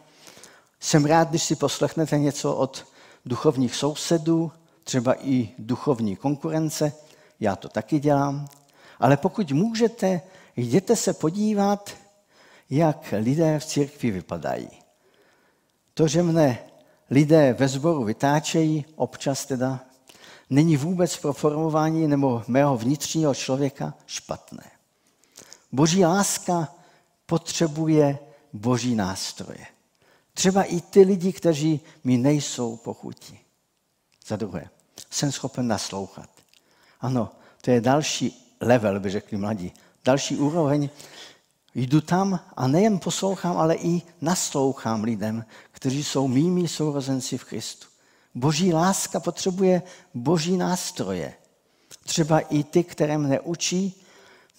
Jsem 0.80 1.04
rád, 1.04 1.28
když 1.28 1.42
si 1.42 1.56
poslechnete 1.56 2.18
něco 2.18 2.54
od 2.54 2.86
duchovních 3.24 3.74
sousedů, 3.74 4.52
třeba 4.84 5.14
i 5.20 5.48
duchovní 5.58 6.16
konkurence, 6.16 6.92
já 7.40 7.56
to 7.56 7.68
taky 7.68 7.98
dělám, 7.98 8.48
ale 9.00 9.16
pokud 9.16 9.52
můžete, 9.52 10.20
jděte 10.56 10.96
se 10.96 11.12
podívat, 11.12 11.90
jak 12.70 13.14
lidé 13.18 13.58
v 13.58 13.64
církvi 13.64 14.10
vypadají. 14.10 14.68
To, 15.94 16.08
že 16.08 16.22
mne 16.22 16.58
lidé 17.10 17.52
ve 17.52 17.68
sboru 17.68 18.04
vytáčejí, 18.04 18.84
občas 18.96 19.46
teda, 19.46 19.80
není 20.50 20.76
vůbec 20.76 21.16
pro 21.16 21.32
formování 21.32 22.08
nebo 22.08 22.42
mého 22.46 22.76
vnitřního 22.76 23.34
člověka 23.34 23.94
špatné. 24.06 24.70
Boží 25.72 26.04
láska 26.04 26.74
potřebuje 27.26 28.18
boží 28.52 28.94
nástroje. 28.94 29.66
Třeba 30.34 30.62
i 30.62 30.80
ty 30.80 31.02
lidi, 31.02 31.32
kteří 31.32 31.80
mi 32.04 32.18
nejsou 32.18 32.76
pochutí. 32.76 33.38
Za 34.26 34.36
druhé, 34.36 34.70
jsem 35.10 35.32
schopen 35.32 35.66
naslouchat. 35.66 36.30
Ano, 37.00 37.30
to 37.60 37.70
je 37.70 37.80
další 37.80 38.56
level, 38.60 39.00
by 39.00 39.10
řekli 39.10 39.36
mladí. 39.36 39.72
Další 40.04 40.36
úroveň. 40.36 40.88
Jdu 41.78 42.00
tam 42.00 42.40
a 42.56 42.66
nejen 42.66 42.98
poslouchám, 42.98 43.56
ale 43.56 43.74
i 43.76 44.02
naslouchám 44.20 45.04
lidem, 45.04 45.44
kteří 45.72 46.04
jsou 46.04 46.28
mými 46.28 46.68
sourozenci 46.68 47.38
v 47.38 47.44
Kristu. 47.44 47.86
Boží 48.34 48.72
láska 48.72 49.20
potřebuje 49.20 49.82
boží 50.14 50.56
nástroje. 50.56 51.34
Třeba 52.04 52.40
i 52.40 52.64
ty, 52.64 52.84
které 52.84 53.18
mne 53.18 53.40
učí 53.40 54.02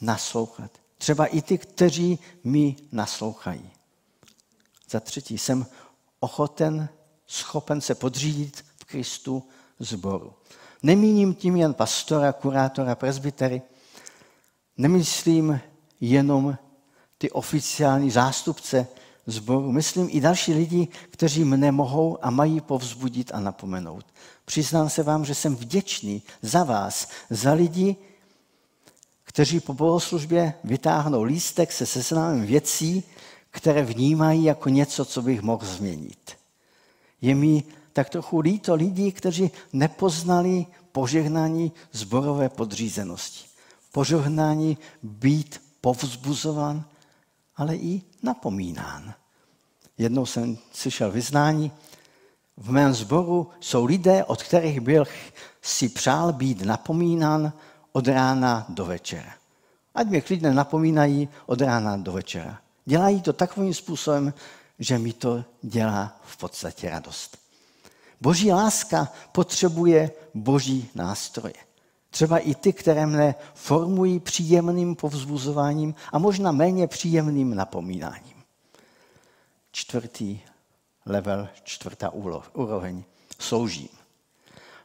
naslouchat. 0.01 0.71
Třeba 0.97 1.25
i 1.25 1.41
ty, 1.41 1.57
kteří 1.57 2.19
mi 2.43 2.75
naslouchají. 2.91 3.69
Za 4.89 4.99
třetí, 4.99 5.37
jsem 5.37 5.65
ochoten, 6.19 6.89
schopen 7.27 7.81
se 7.81 7.95
podřídit 7.95 8.65
v 8.77 8.85
Kristu 8.85 9.43
zboru. 9.79 10.33
Nemíním 10.83 11.35
tím 11.35 11.55
jen 11.55 11.73
pastora, 11.73 12.33
kurátora, 12.33 12.95
presbytery. 12.95 13.61
Nemyslím 14.77 15.59
jenom 16.01 16.57
ty 17.17 17.31
oficiální 17.31 18.11
zástupce 18.11 18.87
zboru. 19.27 19.71
Myslím 19.71 20.07
i 20.11 20.21
další 20.21 20.53
lidi, 20.53 20.87
kteří 21.09 21.43
mne 21.43 21.71
mohou 21.71 22.17
a 22.21 22.29
mají 22.29 22.61
povzbudit 22.61 23.31
a 23.33 23.39
napomenout. 23.39 24.05
Přiznám 24.45 24.89
se 24.89 25.03
vám, 25.03 25.25
že 25.25 25.35
jsem 25.35 25.55
vděčný 25.55 26.23
za 26.41 26.63
vás, 26.63 27.09
za 27.29 27.53
lidi, 27.53 27.95
kteří 29.23 29.59
po 29.59 29.73
bohoslužbě 29.73 30.53
vytáhnou 30.63 31.23
lístek 31.23 31.71
se 31.71 31.85
seznamem 31.85 32.45
věcí, 32.45 33.03
které 33.51 33.83
vnímají 33.83 34.43
jako 34.43 34.69
něco, 34.69 35.05
co 35.05 35.21
bych 35.21 35.41
mohl 35.41 35.65
změnit. 35.65 36.31
Je 37.21 37.35
mi 37.35 37.63
tak 37.93 38.09
trochu 38.09 38.39
líto 38.39 38.75
lidí, 38.75 39.11
kteří 39.11 39.51
nepoznali 39.73 40.65
požehnání 40.91 41.71
zborové 41.91 42.49
podřízenosti. 42.49 43.45
Požehnání 43.91 44.77
být 45.03 45.61
povzbuzovan, 45.81 46.85
ale 47.57 47.75
i 47.75 48.01
napomínán. 48.23 49.13
Jednou 49.97 50.25
jsem 50.25 50.57
slyšel 50.73 51.11
vyznání, 51.11 51.71
v 52.57 52.71
mém 52.71 52.93
zboru 52.93 53.49
jsou 53.59 53.85
lidé, 53.85 54.23
od 54.23 54.43
kterých 54.43 54.79
byl 54.79 55.05
si 55.61 55.89
přál 55.89 56.33
být 56.33 56.61
napomínán 56.61 57.53
od 57.91 58.07
rána 58.07 58.65
do 58.69 58.85
večera. 58.85 59.33
Ať 59.95 60.07
mě 60.07 60.21
klidně 60.21 60.53
napomínají 60.53 61.29
od 61.45 61.61
rána 61.61 61.97
do 61.97 62.11
večera. 62.11 62.59
Dělají 62.85 63.21
to 63.21 63.33
takovým 63.33 63.73
způsobem, 63.73 64.33
že 64.79 64.99
mi 64.99 65.13
to 65.13 65.45
dělá 65.61 66.19
v 66.23 66.37
podstatě 66.37 66.89
radost. 66.89 67.37
Boží 68.21 68.51
láska 68.51 69.11
potřebuje 69.31 70.11
boží 70.33 70.89
nástroje. 70.95 71.66
Třeba 72.09 72.37
i 72.39 72.55
ty, 72.55 72.73
které 72.73 73.05
mne 73.05 73.35
formují 73.53 74.19
příjemným 74.19 74.95
povzbuzováním 74.95 75.95
a 76.11 76.17
možná 76.19 76.51
méně 76.51 76.87
příjemným 76.87 77.55
napomínáním. 77.55 78.43
Čtvrtý 79.71 80.39
level, 81.05 81.49
čtvrtá 81.63 82.09
úroveň. 82.53 83.03
Sloužím. 83.39 83.89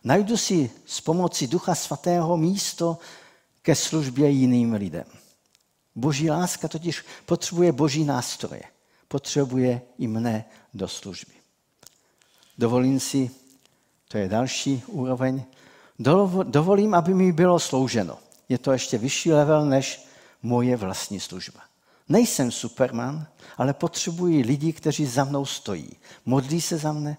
Najdu 0.04 0.36
si 0.36 0.70
s 0.86 1.00
pomocí 1.00 1.46
Ducha 1.46 1.74
Svatého 1.74 2.36
místo, 2.36 2.98
ke 3.62 3.74
službě 3.74 4.30
jiným 4.30 4.72
lidem. 4.72 5.04
Boží 5.94 6.30
láska 6.30 6.68
totiž 6.68 7.04
potřebuje 7.26 7.72
boží 7.72 8.04
nástroje. 8.04 8.62
Potřebuje 9.08 9.82
i 9.98 10.08
mne 10.08 10.44
do 10.74 10.88
služby. 10.88 11.32
Dovolím 12.58 13.00
si, 13.00 13.30
to 14.08 14.18
je 14.18 14.28
další 14.28 14.82
úroveň, 14.86 15.44
dovolím, 16.42 16.94
aby 16.94 17.14
mi 17.14 17.32
bylo 17.32 17.58
slouženo. 17.58 18.18
Je 18.48 18.58
to 18.58 18.72
ještě 18.72 18.98
vyšší 18.98 19.32
level 19.32 19.66
než 19.66 20.06
moje 20.42 20.76
vlastní 20.76 21.20
služba. 21.20 21.60
Nejsem 22.08 22.50
superman, 22.50 23.26
ale 23.56 23.74
potřebuji 23.74 24.42
lidi, 24.42 24.72
kteří 24.72 25.06
za 25.06 25.24
mnou 25.24 25.44
stojí. 25.44 25.90
Modlí 26.26 26.60
se 26.60 26.78
za 26.78 26.92
mne. 26.92 27.16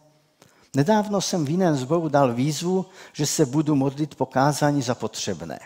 Nedávno 0.75 1.21
jsem 1.21 1.45
v 1.45 1.49
jiném 1.49 1.75
zboru 1.75 2.09
dal 2.09 2.33
výzvu, 2.33 2.85
že 3.13 3.25
se 3.25 3.45
budu 3.45 3.75
modlit 3.75 4.15
pokázání 4.15 4.81
za 4.81 4.95
potřebné. 4.95 5.59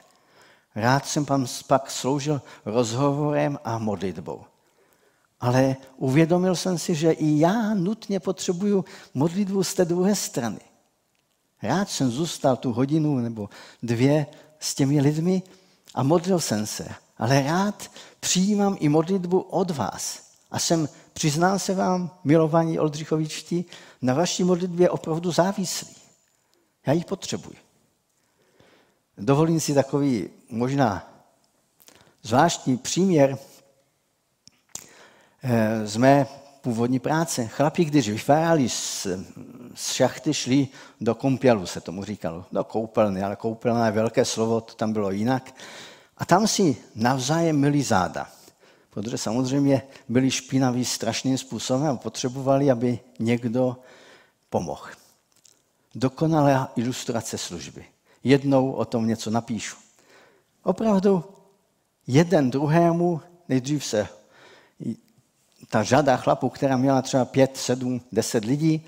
Rád 0.75 1.05
jsem 1.05 1.25
pak 1.67 1.91
sloužil 1.91 2.41
rozhovorem 2.65 3.59
a 3.63 3.77
modlitbou. 3.77 4.41
Ale 5.39 5.75
uvědomil 5.97 6.55
jsem 6.55 6.77
si, 6.77 6.95
že 6.95 7.11
i 7.11 7.39
já 7.39 7.73
nutně 7.73 8.19
potřebuju 8.19 8.85
modlitbu 9.13 9.63
z 9.63 9.73
té 9.73 9.85
druhé 9.85 10.15
strany. 10.15 10.59
Rád 11.61 11.89
jsem 11.89 12.11
zůstal 12.11 12.55
tu 12.55 12.73
hodinu 12.73 13.19
nebo 13.19 13.49
dvě 13.83 14.25
s 14.59 14.75
těmi 14.75 15.01
lidmi 15.01 15.41
a 15.95 16.03
modlil 16.03 16.39
jsem 16.39 16.65
se. 16.65 16.87
Ale 17.17 17.43
rád 17.43 17.91
přijímám 18.19 18.77
i 18.79 18.89
modlitbu 18.89 19.39
od 19.39 19.71
vás. 19.71 20.19
A 20.51 20.59
jsem, 20.59 20.89
přiznám 21.13 21.59
se 21.59 21.75
vám, 21.75 22.11
milovaní 22.23 22.79
Oldřichovičtí, 22.79 23.65
na 24.01 24.13
vaší 24.13 24.43
modlitbě 24.43 24.89
opravdu 24.89 25.31
závislý. 25.31 25.95
Já 26.85 26.93
ji 26.93 27.03
potřebuji. 27.03 27.55
Dovolím 29.17 29.59
si 29.59 29.73
takový 29.73 30.29
možná 30.49 31.13
zvláštní 32.23 32.77
příměr 32.77 33.37
eh, 35.43 35.87
z 35.87 35.97
mé 35.97 36.27
původní 36.67 36.99
práce. 36.99 37.47
Chlapi, 37.47 37.85
když 37.85 38.09
vyfárali 38.09 38.69
z, 38.69 39.07
z 39.75 39.91
šachty, 39.91 40.33
šli 40.33 40.67
do 41.01 41.15
koupělu, 41.15 41.65
se 41.65 41.81
tomu 41.81 42.03
říkalo, 42.03 42.45
do 42.51 42.63
koupelny, 42.63 43.23
ale 43.23 43.35
koupelna 43.35 43.85
je 43.85 43.91
velké 43.91 44.25
slovo, 44.25 44.61
to 44.61 44.73
tam 44.73 44.93
bylo 44.93 45.11
jinak. 45.11 45.55
A 46.17 46.25
tam 46.25 46.47
si 46.47 46.77
navzájem 46.95 47.59
myli 47.59 47.83
záda. 47.83 48.27
Protože 48.89 49.17
samozřejmě 49.17 49.81
byli 50.09 50.31
špinaví 50.31 50.85
strašným 50.85 51.37
způsobem 51.37 51.87
a 51.87 51.95
potřebovali, 51.95 52.71
aby 52.71 52.99
někdo 53.19 53.77
pomohl. 54.49 54.91
Dokonalá 55.95 56.71
ilustrace 56.75 57.37
služby. 57.37 57.85
Jednou 58.23 58.71
o 58.71 58.85
tom 58.85 59.07
něco 59.07 59.31
napíšu. 59.31 59.77
Opravdu 60.63 61.23
jeden 62.07 62.51
druhému, 62.51 63.21
nejdřív 63.49 63.85
se 63.85 64.07
ta 65.69 65.83
řada 65.83 66.17
chlapů, 66.17 66.49
která 66.49 66.77
měla 66.77 67.01
třeba 67.01 67.25
pět, 67.25 67.57
sedm, 67.57 68.01
deset 68.11 68.45
lidí, 68.45 68.85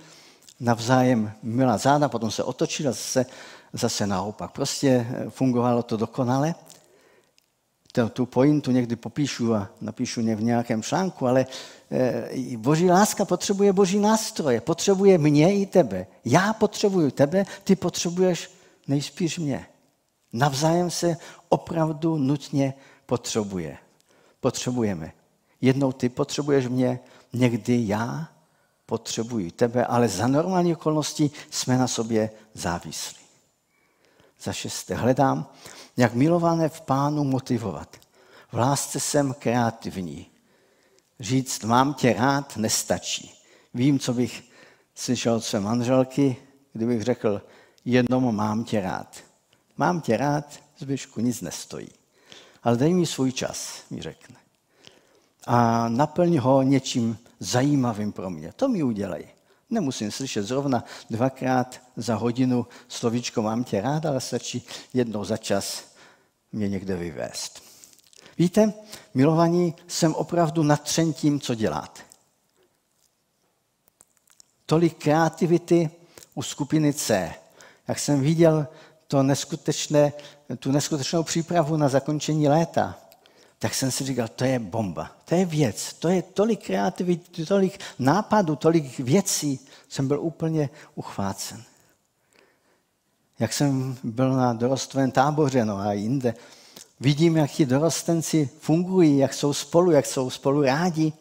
navzájem 0.59 1.31
měla 1.43 1.77
záda, 1.77 2.09
potom 2.09 2.31
se 2.31 2.43
otočila 2.43 2.91
zase, 2.91 3.25
zase 3.73 4.07
naopak. 4.07 4.51
Prostě 4.51 5.07
fungovalo 5.29 5.83
to 5.83 5.97
dokonale 5.97 6.55
tu 8.13 8.25
pointu 8.25 8.71
někdy 8.71 8.95
popíšu 8.95 9.55
a 9.55 9.69
napíšu 9.81 10.21
v 10.21 10.43
nějakém 10.43 10.83
článku, 10.83 11.27
ale 11.27 11.45
eh, 11.91 12.57
boží 12.57 12.89
láska 12.89 13.25
potřebuje 13.25 13.73
boží 13.73 13.99
nástroje, 13.99 14.61
potřebuje 14.61 15.17
mě 15.17 15.55
i 15.55 15.65
tebe. 15.65 16.07
Já 16.25 16.53
potřebuju 16.53 17.11
tebe, 17.11 17.45
ty 17.63 17.75
potřebuješ 17.75 18.51
nejspíš 18.87 19.39
mě. 19.39 19.65
Navzájem 20.33 20.91
se 20.91 21.17
opravdu 21.49 22.17
nutně 22.17 22.73
potřebuje. 23.05 23.77
Potřebujeme. 24.39 25.11
Jednou 25.61 25.91
ty 25.91 26.09
potřebuješ 26.09 26.67
mě, 26.67 26.99
někdy 27.33 27.87
já 27.87 28.29
potřebuji 28.85 29.51
tebe, 29.51 29.85
ale 29.85 30.07
za 30.07 30.27
normální 30.27 30.73
okolnosti 30.73 31.31
jsme 31.49 31.77
na 31.77 31.87
sobě 31.87 32.29
závislí. 32.53 33.19
Za 34.41 34.53
šesté, 34.53 34.95
hledám 34.95 35.47
jak 35.97 36.13
milované 36.13 36.69
v 36.69 36.81
pánu 36.81 37.23
motivovat. 37.23 37.97
V 38.51 38.57
lásce 38.57 38.99
jsem 38.99 39.33
kreativní. 39.33 40.25
Říct 41.19 41.63
mám 41.63 41.93
tě 41.93 42.13
rád 42.13 42.57
nestačí. 42.57 43.33
Vím, 43.73 43.99
co 43.99 44.13
bych 44.13 44.43
slyšel 44.95 45.33
od 45.33 45.43
své 45.43 45.59
manželky, 45.59 46.37
kdybych 46.73 47.01
řekl 47.01 47.41
jenom 47.85 48.35
mám 48.35 48.63
tě 48.63 48.81
rád. 48.81 49.17
Mám 49.77 50.01
tě 50.01 50.17
rád, 50.17 50.59
zbyšku 50.77 51.21
nic 51.21 51.41
nestojí. 51.41 51.89
Ale 52.63 52.77
dej 52.77 52.93
mi 52.93 53.05
svůj 53.05 53.31
čas, 53.31 53.83
mi 53.89 54.01
řekne. 54.01 54.38
A 55.51 55.89
naplň 55.89 56.37
ho 56.37 56.61
něčím 56.61 57.17
zajímavým 57.39 58.11
pro 58.11 58.29
mě. 58.29 58.53
To 58.55 58.67
mi 58.67 58.83
udělej. 58.83 59.27
Nemusím 59.69 60.11
slyšet 60.11 60.43
zrovna 60.43 60.83
dvakrát 61.09 61.81
za 61.95 62.15
hodinu 62.15 62.67
slovíčko 62.87 63.41
mám 63.41 63.63
tě 63.63 63.81
rád, 63.81 64.05
ale 64.05 64.21
stačí 64.21 64.65
jednou 64.93 65.25
za 65.25 65.37
čas 65.37 65.83
mě 66.51 66.69
někde 66.69 66.95
vyvést. 66.95 67.63
Víte, 68.37 68.73
milovaní, 69.13 69.75
jsem 69.87 70.15
opravdu 70.15 70.63
natřen 70.63 71.13
tím, 71.13 71.39
co 71.39 71.55
děláte. 71.55 72.01
Tolik 74.65 74.97
kreativity 74.97 75.89
u 76.35 76.41
skupiny 76.41 76.93
C. 76.93 77.33
Jak 77.87 77.99
jsem 77.99 78.21
viděl 78.21 78.67
to 79.07 79.23
neskutečné, 79.23 80.13
tu 80.59 80.71
neskutečnou 80.71 81.23
přípravu 81.23 81.77
na 81.77 81.89
zakončení 81.89 82.47
léta, 82.47 82.97
tak 83.59 83.73
jsem 83.73 83.91
si 83.91 84.03
říkal, 84.03 84.27
to 84.27 84.43
je 84.43 84.59
bomba, 84.59 85.11
to 85.25 85.35
je 85.35 85.45
věc, 85.45 85.93
to 85.93 86.07
je 86.07 86.21
tolik 86.21 86.65
kreativity, 86.65 87.45
tolik 87.45 87.79
nápadů, 87.99 88.55
tolik 88.55 88.99
věcí, 88.99 89.59
jsem 89.89 90.07
byl 90.07 90.19
úplně 90.21 90.69
uchvácen. 90.95 91.63
Jak 93.39 93.53
jsem 93.53 93.97
byl 94.03 94.33
na 94.33 94.53
dorostovém 94.53 95.11
táboře 95.11 95.65
no 95.65 95.77
a 95.77 95.93
jinde, 95.93 96.33
vidím, 96.99 97.37
jak 97.37 97.51
ti 97.51 97.65
dorostenci 97.65 98.49
fungují, 98.59 99.17
jak 99.17 99.33
jsou 99.33 99.53
spolu, 99.53 99.91
jak 99.91 100.05
jsou 100.05 100.29
spolu 100.29 100.61
rádi. 100.61 101.13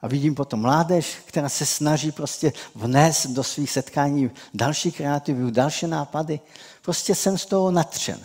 A 0.00 0.08
vidím 0.08 0.34
potom 0.34 0.60
mládež, 0.60 1.16
která 1.24 1.48
se 1.48 1.66
snaží 1.66 2.12
prostě 2.12 2.52
vnést 2.74 3.26
do 3.26 3.44
svých 3.44 3.70
setkání 3.70 4.30
další 4.54 4.92
kreativitu, 4.92 5.50
další 5.50 5.86
nápady. 5.86 6.40
Prostě 6.82 7.14
jsem 7.14 7.38
z 7.38 7.46
toho 7.46 7.70
natřen. 7.70 8.20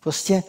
Prostě 0.00 0.42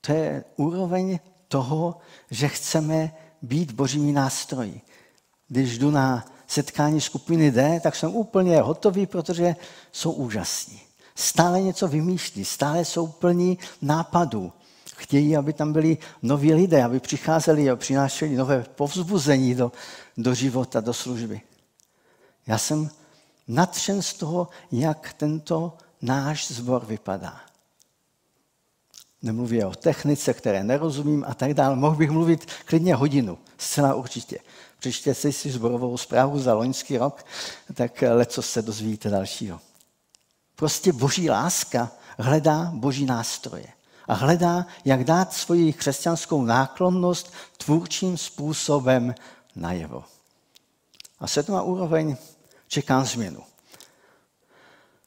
to 0.00 0.12
je 0.12 0.44
úroveň 0.56 1.18
toho, 1.48 1.96
že 2.30 2.48
chceme 2.48 3.12
být 3.42 3.72
božími 3.72 4.12
nástroji. 4.12 4.80
Když 5.48 5.78
jdu 5.78 5.90
na 5.90 6.24
setkání 6.46 7.00
skupiny 7.00 7.50
D, 7.50 7.80
tak 7.80 7.96
jsem 7.96 8.14
úplně 8.14 8.60
hotový, 8.60 9.06
protože 9.06 9.56
jsou 9.92 10.12
úžasní. 10.12 10.80
Stále 11.14 11.62
něco 11.62 11.88
vymýšlí, 11.88 12.44
stále 12.44 12.84
jsou 12.84 13.06
plní 13.06 13.58
nápadů. 13.82 14.52
Chtějí, 14.96 15.36
aby 15.36 15.52
tam 15.52 15.72
byli 15.72 15.98
noví 16.22 16.54
lidé, 16.54 16.84
aby 16.84 17.00
přicházeli 17.00 17.70
a 17.70 17.76
přinášeli 17.76 18.36
nové 18.36 18.64
povzbuzení 18.74 19.54
do, 19.54 19.72
do 20.16 20.34
života, 20.34 20.80
do 20.80 20.94
služby. 20.94 21.40
Já 22.46 22.58
jsem 22.58 22.90
natřen 23.48 24.02
z 24.02 24.14
toho, 24.14 24.48
jak 24.72 25.12
tento 25.12 25.76
náš 26.02 26.50
zbor 26.50 26.84
vypadá. 26.86 27.40
Nemluví 29.22 29.64
o 29.64 29.74
technice, 29.74 30.34
které 30.34 30.64
nerozumím 30.64 31.24
a 31.28 31.34
tak 31.34 31.54
dále. 31.54 31.76
Mohl 31.76 31.96
bych 31.96 32.10
mluvit 32.10 32.50
klidně 32.64 32.94
hodinu, 32.94 33.38
zcela 33.58 33.94
určitě. 33.94 34.38
Přečtěte 34.78 35.32
si 35.32 35.50
zborovou 35.50 35.96
zprávu 35.96 36.38
za 36.38 36.54
loňský 36.54 36.98
rok, 36.98 37.26
tak 37.74 38.02
leco 38.02 38.42
se 38.42 38.62
dozvíte 38.62 39.10
dalšího. 39.10 39.60
Prostě 40.56 40.92
boží 40.92 41.30
láska 41.30 41.90
hledá 42.18 42.70
boží 42.74 43.04
nástroje 43.04 43.66
a 44.08 44.14
hledá, 44.14 44.66
jak 44.84 45.04
dát 45.04 45.32
svoji 45.32 45.72
křesťanskou 45.72 46.42
náklonnost 46.42 47.32
tvůrčím 47.56 48.18
způsobem 48.18 49.14
najevo. 49.56 50.04
A 51.18 51.26
sedmá 51.26 51.62
úroveň 51.62 52.16
čekám 52.68 53.04
změnu. 53.04 53.42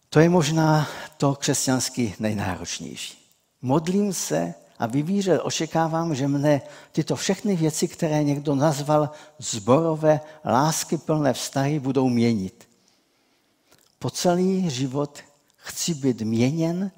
To 0.09 0.19
je 0.19 0.29
možná 0.29 0.87
to 1.17 1.35
křesťansky 1.35 2.15
nejnáročnější. 2.19 3.22
Modlím 3.63 4.13
se 4.13 4.53
a 4.79 4.85
vyvířel 4.87 5.41
očekávám, 5.43 6.15
že 6.15 6.27
mne 6.27 6.61
tyto 6.91 7.15
všechny 7.15 7.55
věci, 7.55 7.87
které 7.87 8.23
někdo 8.23 8.55
nazval 8.55 9.09
zborové, 9.39 10.19
lásky 10.45 10.97
plné 10.97 11.33
vztahy, 11.33 11.79
budou 11.79 12.09
měnit. 12.09 12.67
Po 13.99 14.09
celý 14.09 14.69
život 14.69 15.19
chci 15.55 15.93
být 15.93 16.21
měněn 16.21 16.91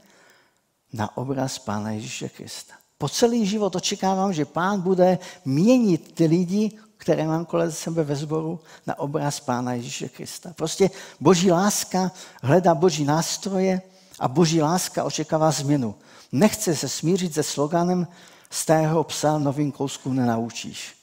na 0.94 1.18
obraz 1.18 1.60
Pána 1.60 1.92
Ježíše 1.92 2.30
Krista. 2.30 2.74
Po 2.98 3.10
celý 3.10 3.46
život 3.46 3.76
očekávám, 3.76 4.34
že 4.34 4.46
Pán 4.46 4.82
bude 4.82 5.20
měnit 5.46 6.12
ty 6.16 6.26
lidi, 6.26 6.72
které 6.98 7.28
mám 7.28 7.46
kolem 7.46 7.72
sebe 7.72 8.04
ve 8.04 8.16
sboru, 8.16 8.60
na 8.88 9.00
obraz 9.00 9.40
Pána 9.40 9.74
Ježíše 9.74 10.10
Krista. 10.10 10.54
Prostě 10.56 10.90
boží 11.20 11.52
láska 11.52 12.12
hledá 12.42 12.76
boží 12.76 13.06
nástroje 13.06 13.82
A 14.20 14.28
boží 14.28 14.62
láska 14.62 15.04
očekává 15.04 15.52
změnu. 15.52 15.96
Nechce 16.36 16.76
se 16.76 16.90
smířit 16.90 17.34
se 17.34 17.44
sloganem 17.44 18.08
starého 18.50 19.04
psa 19.04 19.38
novým 19.38 19.72
kouskům 19.72 20.16
nenaučíš. 20.16 20.96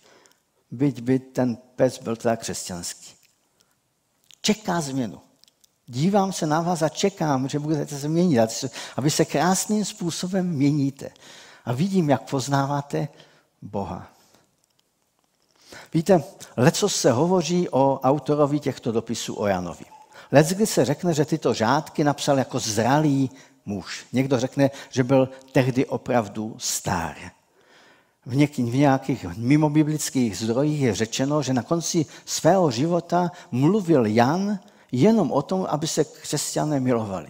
Byť 0.71 1.01
by 1.01 1.19
ten 1.19 1.57
pes 1.57 1.99
byl 1.99 2.17
teda 2.17 2.37
křesťanský. 2.37 3.15
Čeká 4.43 4.81
změnu. 4.81 5.21
Dívám 5.87 6.33
se 6.33 6.47
na 6.47 6.61
vás 6.61 6.83
a 6.83 6.89
čekám, 6.89 7.49
že 7.49 7.59
budete 7.59 7.99
se 7.99 8.09
měnit, 8.09 8.39
a 8.97 9.01
vy 9.01 9.11
se 9.11 9.25
krásným 9.25 9.85
způsobem 9.85 10.49
měníte. 10.49 11.11
A 11.65 11.73
vidím, 11.73 12.11
jak 12.11 12.31
poznáváte 12.31 13.09
Boha. 13.63 14.13
Víte, 15.95 16.25
leco 16.57 16.89
se 16.89 17.13
hovoří 17.13 17.69
o 17.69 18.01
autorovi 18.01 18.61
těchto 18.61 18.93
dopisů 18.93 19.41
o 19.41 19.47
Janovi. 19.47 19.85
Lec, 20.33 20.49
kdy 20.49 20.67
se 20.67 20.85
řekne, 20.85 21.15
že 21.15 21.25
tyto 21.25 21.55
řádky 21.55 22.05
napsal 22.05 22.39
jako 22.39 22.59
zralý 22.59 23.31
muž. 23.67 24.07
Někdo 24.13 24.41
řekne, 24.41 24.71
že 24.91 25.05
byl 25.05 25.29
tehdy 25.53 25.87
opravdu 25.87 26.55
star. 26.59 27.17
V, 28.27 28.37
něk- 28.37 28.71
v 28.71 28.75
nějakých 28.75 29.27
mimobiblických 29.37 30.39
zdrojích 30.39 30.81
je 30.81 30.95
řečeno, 30.95 31.43
že 31.43 31.53
na 31.53 31.63
konci 31.63 32.07
svého 32.25 32.71
života 32.71 33.31
mluvil 33.51 34.07
Jan 34.07 34.59
jenom 34.93 35.33
o 35.33 35.43
tom, 35.43 35.67
aby 35.71 35.87
se 35.87 36.05
křesťané 36.05 36.81
milovali. 36.81 37.29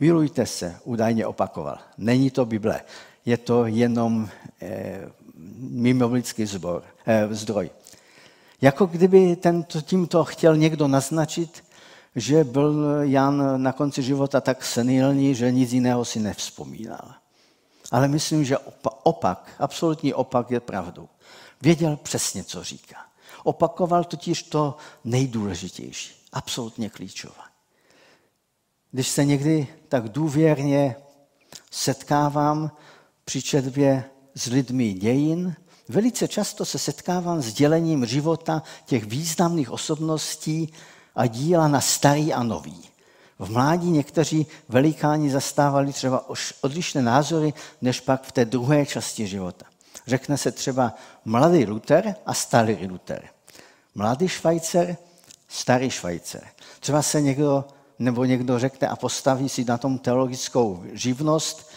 Milujte 0.00 0.46
se, 0.46 0.76
údajně 0.84 1.26
opakoval. 1.26 1.78
Není 1.98 2.30
to 2.30 2.44
Bible, 2.44 2.80
je 3.26 3.36
to 3.36 3.66
jenom 3.66 4.28
eh, 4.62 5.10
mimobiblický 5.58 6.46
zbor, 6.46 6.82
eh, 7.06 7.28
zdroj. 7.30 7.70
Jako 8.60 8.86
kdyby 8.86 9.36
tento, 9.36 9.80
tímto 9.80 10.24
chtěl 10.24 10.56
někdo 10.56 10.88
naznačit, 10.88 11.64
že 12.16 12.44
byl 12.44 12.84
Jan 13.02 13.62
na 13.62 13.72
konci 13.72 14.02
života 14.02 14.40
tak 14.40 14.64
senilní, 14.64 15.34
že 15.34 15.52
nic 15.52 15.72
jiného 15.72 16.04
si 16.04 16.20
nevzpomínal. 16.20 17.14
Ale 17.90 18.08
myslím, 18.08 18.44
že 18.44 18.58
opak, 19.02 19.50
absolutní 19.58 20.14
opak 20.14 20.50
je 20.50 20.60
pravdou. 20.60 21.08
Věděl 21.62 21.96
přesně, 21.96 22.44
co 22.44 22.64
říká. 22.64 22.96
Opakoval 23.44 24.04
totiž 24.04 24.42
to 24.42 24.76
nejdůležitější, 25.04 26.14
absolutně 26.32 26.90
klíčové. 26.90 27.44
Když 28.90 29.08
se 29.08 29.24
někdy 29.24 29.68
tak 29.88 30.08
důvěrně 30.08 30.96
setkávám 31.70 32.70
při 33.24 33.42
četbě 33.42 34.04
s 34.34 34.46
lidmi 34.46 34.92
dějin, 34.92 35.56
velice 35.88 36.28
často 36.28 36.64
se 36.64 36.78
setkávám 36.78 37.42
s 37.42 37.52
dělením 37.52 38.06
života 38.06 38.62
těch 38.86 39.04
významných 39.04 39.70
osobností 39.70 40.72
a 41.16 41.26
díla 41.26 41.68
na 41.68 41.80
starý 41.80 42.32
a 42.32 42.42
nový. 42.42 42.82
V 43.38 43.50
mládí 43.50 43.90
někteří 43.90 44.46
velikáni 44.68 45.30
zastávali 45.30 45.92
třeba 45.92 46.26
odlišné 46.60 47.02
názory, 47.02 47.54
než 47.82 48.00
pak 48.00 48.22
v 48.22 48.32
té 48.32 48.44
druhé 48.44 48.86
části 48.86 49.26
života. 49.26 49.66
Řekne 50.06 50.38
se 50.38 50.52
třeba 50.52 50.94
mladý 51.24 51.66
Luther 51.66 52.14
a 52.26 52.34
starý 52.34 52.86
Luther. 52.86 53.28
Mladý 53.94 54.28
Švajcer, 54.28 54.96
starý 55.48 55.90
Švajcer. 55.90 56.46
Třeba 56.80 57.02
se 57.02 57.20
někdo 57.20 57.64
nebo 57.98 58.24
někdo 58.24 58.58
řekne 58.58 58.88
a 58.88 58.96
postaví 58.96 59.48
si 59.48 59.64
na 59.64 59.78
tom 59.78 59.98
teologickou 59.98 60.82
živnost, 60.92 61.70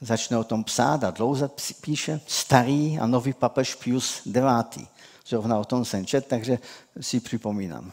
začne 0.00 0.38
o 0.38 0.44
tom 0.44 0.64
psát 0.64 1.04
a 1.04 1.10
dlouze 1.10 1.50
píše 1.80 2.20
starý 2.26 2.98
a 2.98 3.06
nový 3.06 3.32
papež 3.32 3.74
Pius 3.74 4.22
IX. 4.26 4.88
Zrovna 5.26 5.58
o 5.58 5.64
tom 5.64 5.84
jsem 5.84 6.06
čet, 6.06 6.26
takže 6.26 6.58
si 7.00 7.20
připomínám. 7.20 7.92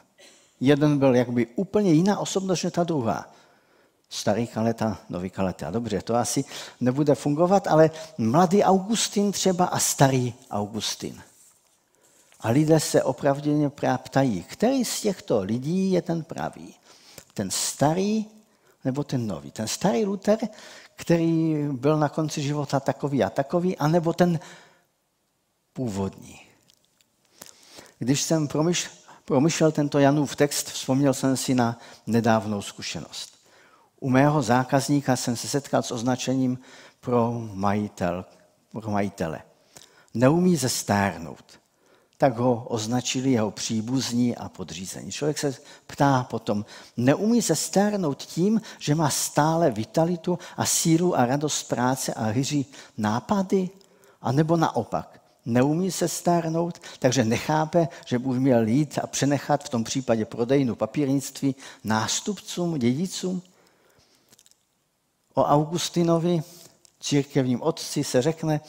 Jeden 0.64 1.00
byl 1.00 1.16
jakby 1.16 1.48
úplně 1.56 1.92
jiná 1.92 2.20
osobnost 2.20 2.64
než 2.64 2.74
ta 2.74 2.84
druhá. 2.84 3.34
Starý 4.10 4.48
kaleta, 4.48 4.98
nový 5.10 5.30
kaleta. 5.30 5.72
Dobře, 5.72 6.02
to 6.02 6.16
asi 6.16 6.46
nebude 6.80 7.16
fungovat, 7.16 7.68
ale 7.68 7.92
mladý 8.18 8.64
Augustin 8.64 9.32
třeba 9.32 9.66
a 9.66 9.80
starý 9.80 10.34
Augustin. 10.52 11.22
A 12.40 12.50
lidé 12.50 12.80
se 12.80 13.04
opravdu 13.04 13.72
ptají, 13.98 14.44
který 14.44 14.86
z 14.86 15.02
těchto 15.02 15.42
lidí 15.42 15.92
je 15.92 16.02
ten 16.02 16.24
pravý? 16.24 16.76
Ten 17.34 17.52
starý 17.52 18.26
nebo 18.86 19.04
ten 19.04 19.28
nový? 19.28 19.52
Ten 19.52 19.68
starý 19.68 20.06
Luther, 20.06 20.40
který 20.96 21.56
byl 21.72 21.98
na 21.98 22.10
konci 22.10 22.42
života 22.42 22.80
takový 22.80 23.24
a 23.24 23.30
takový, 23.30 23.78
anebo 23.78 24.14
ten 24.14 24.40
původní. 25.74 26.40
Když 28.00 28.22
jsem 28.22 28.48
promyšl, 28.48 29.03
promyšlel 29.26 29.72
tento 29.72 30.00
Janův 30.00 30.36
text, 30.36 30.70
vzpomněl 30.70 31.14
jsem 31.14 31.38
si 31.38 31.56
na 31.56 31.80
nedávnou 32.08 32.62
zkušenost. 32.62 33.34
U 34.00 34.10
mého 34.10 34.42
zákazníka 34.42 35.16
jsem 35.16 35.36
se 35.36 35.48
setkal 35.48 35.84
s 35.84 35.92
označením 35.92 36.60
pro, 37.00 37.32
majitel, 37.54 38.26
pro 38.72 38.92
majitele. 38.92 39.42
Neumí 40.14 40.56
zestárnout. 40.56 41.60
Tak 42.18 42.38
ho 42.38 42.64
označili 42.64 43.32
jeho 43.32 43.52
příbuzní 43.52 44.38
a 44.38 44.50
podřízení. 44.50 45.12
Člověk 45.12 45.38
se 45.38 45.56
ptá 45.88 46.24
potom, 46.24 46.66
neumí 46.98 47.42
zestárnout 47.42 48.24
tím, 48.24 48.62
že 48.80 48.96
má 48.96 49.10
stále 49.10 49.72
vitalitu 49.72 50.40
a 50.58 50.66
sílu 50.66 51.18
a 51.18 51.26
radost 51.26 51.64
práce 51.64 52.14
a 52.14 52.26
hyří 52.26 52.66
nápady? 52.98 53.70
A 54.22 54.32
nebo 54.32 54.58
naopak, 54.58 55.23
neumí 55.46 55.92
se 55.92 56.08
stárnout, 56.08 56.80
takže 57.00 57.24
nechápe, 57.24 57.88
že 58.06 58.20
by 58.20 58.40
měl 58.40 58.68
jít 58.68 59.00
a 59.04 59.08
přenechat 59.08 59.64
v 59.64 59.70
tom 59.70 59.84
případě 59.84 60.26
prodejnu 60.26 60.76
papírnictví 60.76 61.56
nástupcům, 61.84 62.80
dědicům. 62.80 63.42
O 65.34 65.44
Augustinovi, 65.44 66.44
církevním 67.00 67.62
otci, 67.62 68.04
se 68.04 68.22
řekne, 68.22 68.62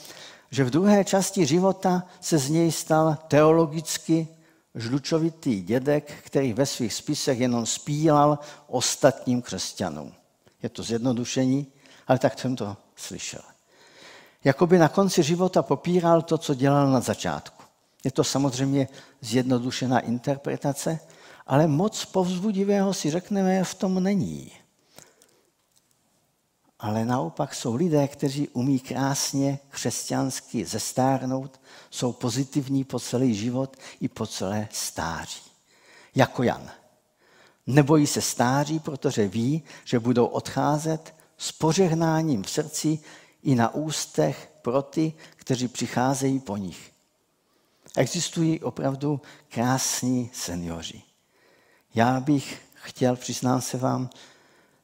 že 0.50 0.64
v 0.64 0.70
druhé 0.70 1.04
části 1.04 1.46
života 1.46 2.02
se 2.20 2.38
z 2.38 2.50
něj 2.50 2.72
stal 2.72 3.16
teologicky 3.28 4.28
žlučovitý 4.74 5.62
dědek, 5.62 6.12
který 6.24 6.52
ve 6.52 6.66
svých 6.66 6.94
spisech 6.94 7.40
jenom 7.40 7.66
spílal 7.66 8.38
ostatním 8.66 9.42
křesťanům. 9.42 10.12
Je 10.62 10.68
to 10.68 10.82
zjednodušení, 10.82 11.66
ale 12.06 12.18
tak 12.18 12.38
jsem 12.38 12.56
to 12.56 12.76
slyšel 12.96 13.53
jakoby 14.44 14.78
na 14.78 14.88
konci 14.88 15.22
života 15.22 15.62
popíral 15.62 16.22
to, 16.22 16.38
co 16.38 16.54
dělal 16.54 16.90
na 16.90 17.00
začátku. 17.00 17.64
Je 18.04 18.10
to 18.10 18.24
samozřejmě 18.24 18.88
zjednodušená 19.20 20.00
interpretace, 20.00 20.98
ale 21.46 21.66
moc 21.66 22.04
povzbudivého 22.04 22.94
si 22.94 23.10
řekneme 23.10 23.64
v 23.64 23.74
tom 23.74 24.02
není. 24.02 24.52
Ale 26.78 27.04
naopak 27.04 27.54
jsou 27.54 27.74
lidé, 27.74 28.08
kteří 28.08 28.48
umí 28.48 28.80
krásně 28.80 29.58
křesťansky 29.68 30.64
zestárnout, 30.64 31.60
jsou 31.90 32.12
pozitivní 32.12 32.84
po 32.84 33.00
celý 33.00 33.34
život 33.34 33.76
i 34.00 34.08
po 34.08 34.26
celé 34.26 34.68
stáří. 34.70 35.42
Jako 36.14 36.42
Jan. 36.42 36.70
Nebojí 37.66 38.06
se 38.06 38.20
stáří, 38.20 38.78
protože 38.78 39.28
ví, 39.28 39.62
že 39.84 40.00
budou 40.00 40.26
odcházet 40.26 41.14
s 41.38 41.52
požehnáním 41.52 42.42
v 42.42 42.50
srdci 42.50 42.98
i 43.44 43.54
na 43.54 43.74
ústech 43.74 44.52
pro 44.62 44.82
ty, 44.82 45.12
kteří 45.36 45.68
přicházejí 45.68 46.40
po 46.40 46.56
nich. 46.56 46.92
Existují 47.96 48.60
opravdu 48.60 49.20
krásní 49.48 50.30
seniori. 50.32 51.02
Já 51.94 52.20
bych 52.20 52.62
chtěl, 52.74 53.16
přiznám 53.16 53.60
se 53.60 53.78
vám, 53.78 54.10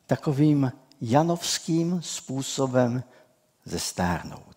takovým 0.07 0.73
janovským 1.01 2.03
způsobem 2.03 3.03
zestárnout. 3.64 4.57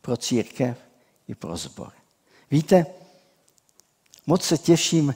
Pro 0.00 0.16
církev 0.16 0.78
i 1.28 1.34
pro 1.34 1.56
zbor. 1.56 1.92
Víte, 2.50 2.86
moc 4.26 4.44
se 4.44 4.58
těším 4.58 5.14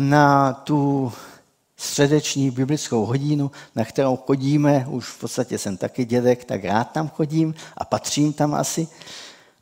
na 0.00 0.52
tu 0.52 1.12
středeční 1.80 2.50
biblickou 2.50 3.06
hodinu, 3.06 3.50
na 3.74 3.84
kterou 3.84 4.16
chodíme, 4.16 4.86
už 4.88 5.04
v 5.08 5.18
podstatě 5.18 5.58
jsem 5.58 5.76
taky 5.76 6.04
dědek, 6.04 6.44
tak 6.44 6.64
rád 6.64 6.84
tam 6.84 7.08
chodím 7.08 7.54
a 7.76 7.84
patřím 7.84 8.32
tam 8.32 8.54
asi. 8.54 8.88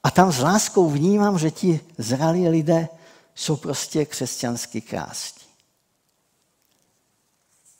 A 0.02 0.10
tam 0.10 0.32
s 0.32 0.38
láskou 0.38 0.90
vnímám, 0.90 1.38
že 1.38 1.50
ti 1.50 1.80
zralí 1.98 2.48
lidé 2.48 2.88
jsou 3.34 3.56
prostě 3.56 4.04
křesťansky 4.04 4.80
krásní. 4.80 5.48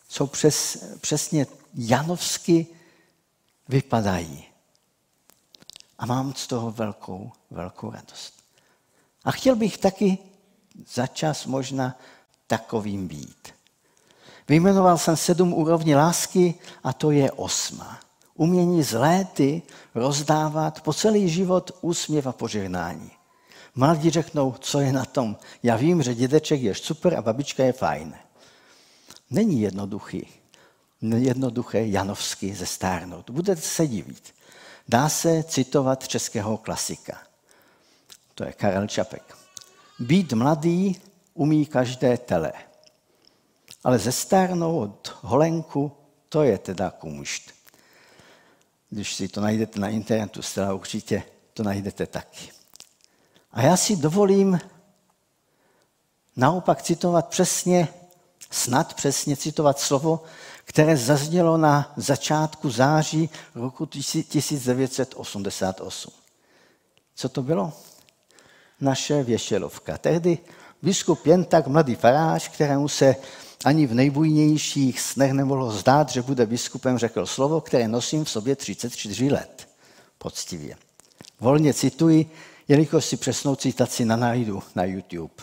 Jsou 0.08 0.26
přes, 0.26 0.84
přesně 1.00 1.46
janovsky 1.74 2.66
vypadají. 3.68 4.44
A 5.98 6.06
mám 6.06 6.34
z 6.34 6.46
toho 6.46 6.70
velkou, 6.70 7.32
velkou 7.50 7.90
radost. 7.90 8.34
A 9.24 9.30
chtěl 9.30 9.56
bych 9.56 9.78
taky 9.78 10.18
za 10.94 11.06
čas 11.06 11.46
možná 11.46 11.98
takovým 12.46 13.08
být. 13.08 13.57
Vyjmenoval 14.48 14.98
jsem 14.98 15.16
sedm 15.16 15.54
úrovní 15.54 15.94
lásky 15.94 16.54
a 16.84 16.92
to 16.92 17.10
je 17.10 17.32
osma. 17.32 18.00
Umění 18.34 18.82
z 18.82 18.92
léty 18.92 19.62
rozdávat 19.94 20.80
po 20.80 20.92
celý 20.92 21.28
život 21.28 21.70
úsměv 21.80 22.26
a 22.26 22.32
požehnání. 22.32 23.10
Mladí 23.74 24.10
řeknou, 24.10 24.54
co 24.60 24.80
je 24.80 24.92
na 24.92 25.04
tom. 25.04 25.36
Já 25.62 25.76
vím, 25.76 26.02
že 26.02 26.14
dědeček 26.14 26.60
je 26.60 26.74
super 26.74 27.14
a 27.14 27.22
babička 27.22 27.64
je 27.64 27.72
fajn. 27.72 28.14
Není 29.30 29.60
jednoduchý, 29.60 30.28
jednoduché 31.00 31.86
janovsky 31.86 32.54
zestárnout. 32.54 33.30
Budete 33.30 33.60
se 33.60 33.86
divit. 33.86 34.34
Dá 34.88 35.08
se 35.08 35.42
citovat 35.42 36.08
českého 36.08 36.56
klasika. 36.56 37.18
To 38.34 38.44
je 38.44 38.52
Karel 38.52 38.86
Čapek. 38.86 39.36
Být 39.98 40.32
mladý 40.32 41.00
umí 41.34 41.66
každé 41.66 42.16
tele, 42.16 42.52
ale 43.84 43.98
zestárnout 43.98 45.16
holenku, 45.20 45.92
to 46.28 46.42
je 46.42 46.58
teda 46.58 46.90
kumšt. 46.90 47.42
Když 48.90 49.14
si 49.14 49.28
to 49.28 49.40
najdete 49.40 49.80
na 49.80 49.88
internetu, 49.88 50.42
zcela 50.42 50.74
určitě 50.74 51.22
to 51.54 51.62
najdete 51.62 52.06
taky. 52.06 52.50
A 53.52 53.62
já 53.62 53.76
si 53.76 53.96
dovolím 53.96 54.60
naopak 56.36 56.82
citovat 56.82 57.28
přesně, 57.28 57.88
snad 58.50 58.94
přesně 58.94 59.36
citovat 59.36 59.78
slovo, 59.78 60.22
které 60.64 60.96
zaznělo 60.96 61.56
na 61.56 61.92
začátku 61.96 62.70
září 62.70 63.30
roku 63.54 63.86
1988. 63.86 66.12
Co 67.14 67.28
to 67.28 67.42
bylo? 67.42 67.72
Naše 68.80 69.22
věšelovka. 69.22 69.98
Tehdy 69.98 70.38
biskup 70.82 71.26
jen 71.26 71.44
tak 71.44 71.66
mladý 71.66 71.94
farář, 71.94 72.48
kterému 72.48 72.88
se 72.88 73.16
ani 73.64 73.86
v 73.86 73.94
nejbujnějších 73.94 75.00
snech 75.00 75.32
nemohlo 75.32 75.70
zdát, 75.70 76.08
že 76.08 76.22
bude 76.22 76.46
biskupem, 76.46 76.98
řekl 76.98 77.26
slovo, 77.26 77.60
které 77.60 77.88
nosím 77.88 78.24
v 78.24 78.30
sobě 78.30 78.56
34 78.56 79.30
let. 79.30 79.68
Poctivě. 80.18 80.76
Volně 81.40 81.74
cituji, 81.74 82.30
jelikož 82.68 83.04
si 83.04 83.16
přesnou 83.16 83.56
citaci 83.56 84.04
nanajdu 84.04 84.62
na 84.74 84.84
YouTube. 84.84 85.34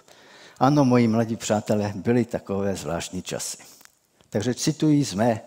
Ano, 0.60 0.86
moji 0.86 1.08
mladí 1.08 1.36
přátelé, 1.36 1.94
byly 1.96 2.26
takové 2.26 2.76
zvláštní 2.76 3.22
časy. 3.22 3.58
Takže 4.30 4.54
cituji 4.54 5.06
z 5.06 5.14
mé 5.14 5.42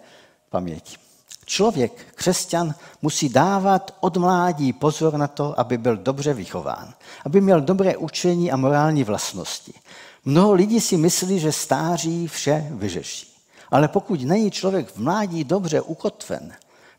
paměti. 0.51 1.08
Člověk, 1.49 2.07
křesťan, 2.15 2.75
musí 3.03 3.29
dávat 3.29 3.97
od 4.01 4.17
mládí 4.17 4.73
pozor 4.73 5.17
na 5.17 5.27
to, 5.27 5.61
aby 5.61 5.79
byl 5.79 5.97
dobře 5.97 6.35
vychován, 6.35 6.95
aby 7.25 7.41
měl 7.41 7.61
dobré 7.61 7.97
učení 7.97 8.53
a 8.53 8.57
morální 8.57 9.05
vlastnosti. 9.05 9.73
Mnoho 10.25 10.53
lidí 10.53 10.81
si 10.81 10.97
myslí, 10.97 11.41
že 11.41 11.53
stáří 11.53 12.29
vše 12.29 12.67
vyřeší. 12.71 13.37
Ale 13.71 13.89
pokud 13.89 14.21
není 14.21 14.51
člověk 14.51 14.93
v 14.93 14.97
mládí 14.97 15.45
dobře 15.45 15.81
ukotven, 15.81 16.53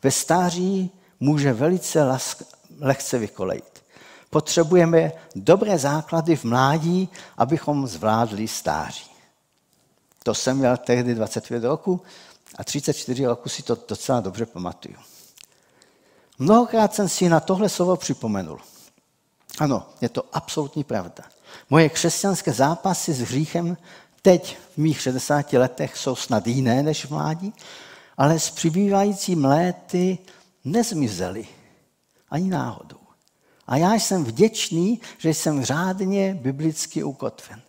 ve 0.03 0.11
stáří 0.11 0.91
může 1.19 1.53
velice 1.53 2.03
lask, 2.03 2.43
lehce 2.79 3.17
vykolejit. 3.17 3.83
Potřebujeme 4.29 5.11
dobré 5.35 5.77
základy 5.77 6.35
v 6.35 6.43
mládí, 6.43 7.09
abychom 7.37 7.87
zvládli 7.87 8.47
stáří. 8.47 9.09
To 10.23 10.33
jsem 10.33 10.57
měl 10.57 10.77
tehdy 10.77 11.15
25 11.15 11.63
roku 11.63 12.01
a 12.55 12.63
34 12.63 13.25
roku 13.25 13.49
si 13.49 13.63
to 13.63 13.77
docela 13.87 14.19
dobře 14.19 14.45
pamatuju. 14.45 14.95
Mnohokrát 16.39 16.93
jsem 16.93 17.09
si 17.09 17.29
na 17.29 17.39
tohle 17.39 17.69
slovo 17.69 17.95
připomenul. 17.95 18.59
Ano, 19.59 19.89
je 20.01 20.09
to 20.09 20.23
absolutní 20.33 20.83
pravda. 20.83 21.23
Moje 21.69 21.89
křesťanské 21.89 22.53
zápasy 22.53 23.13
s 23.13 23.19
hříchem 23.19 23.77
teď 24.21 24.57
v 24.73 24.77
mých 24.77 25.01
60 25.01 25.53
letech 25.53 25.97
jsou 25.97 26.15
snad 26.15 26.47
jiné 26.47 26.83
než 26.83 27.05
v 27.05 27.11
mládí, 27.11 27.53
ale 28.17 28.39
s 28.39 28.49
přibývajícím 28.49 29.45
léty 29.45 30.17
nezmizely 30.65 31.47
ani 32.29 32.49
náhodou. 32.49 32.99
A 33.67 33.77
já 33.77 33.93
jsem 33.93 34.23
vděčný, 34.23 35.01
že 35.17 35.29
jsem 35.29 35.65
řádně 35.65 36.37
biblicky 36.41 37.03
ukotven. 37.03 37.61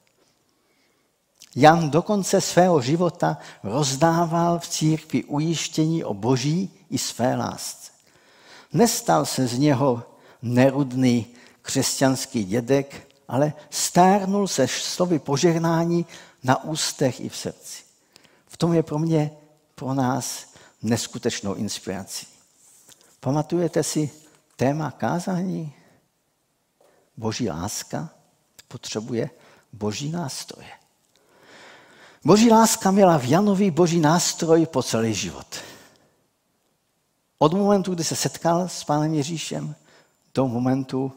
Jan 1.57 1.91
do 1.91 2.03
konce 2.03 2.41
svého 2.41 2.81
života 2.81 3.39
rozdával 3.63 4.59
v 4.59 4.69
církvi 4.69 5.25
ujištění 5.25 6.05
o 6.05 6.15
boží 6.15 6.71
i 6.91 6.99
své 6.99 7.37
lásce. 7.37 7.93
Nestal 8.73 9.27
se 9.27 9.47
z 9.47 9.59
něho 9.59 10.03
nerudný 10.43 11.27
křesťanský 11.63 12.45
dědek, 12.45 13.09
ale 13.29 13.53
stárnul 13.71 14.49
se 14.49 14.69
slovy 14.69 15.19
požehnání 15.19 16.07
na 16.43 16.65
ústech 16.65 17.21
i 17.21 17.29
v 17.29 17.37
srdci. 17.37 17.83
V 18.47 18.57
tom 18.57 18.75
je 18.75 18.83
pro 18.83 18.99
mě, 18.99 19.31
pro 19.75 19.95
nás 19.95 20.47
neskutečnou 20.83 21.55
inspirací. 21.55 22.27
Pamatujete 23.21 23.83
si 23.83 24.11
téma 24.57 24.91
kázání? 24.91 25.75
Boží 27.17 27.49
láska 27.51 28.11
potřebuje 28.69 29.31
boží 29.73 30.11
nástroje. 30.11 30.80
Boží 32.25 32.51
láska 32.51 32.91
měla 32.91 33.19
v 33.19 33.25
Janovi 33.25 33.71
boží 33.71 34.01
nástroj 34.01 34.67
po 34.67 34.83
celý 34.83 35.15
život. 35.15 35.47
Od 37.39 37.53
momentu, 37.53 37.95
kdy 37.95 38.05
se 38.05 38.17
setkal 38.17 38.69
s 38.69 38.85
pánem 38.85 39.15
Ježíšem, 39.15 39.75
do 40.35 40.49
momentu, 40.49 41.13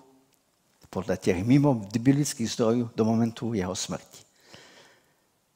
podle 0.89 1.17
těch 1.17 1.45
mimo 1.45 1.73
biblických 1.73 2.51
zdrojů, 2.51 2.89
do 2.95 3.05
momentu 3.05 3.53
jeho 3.53 3.75
smrti. 3.75 4.23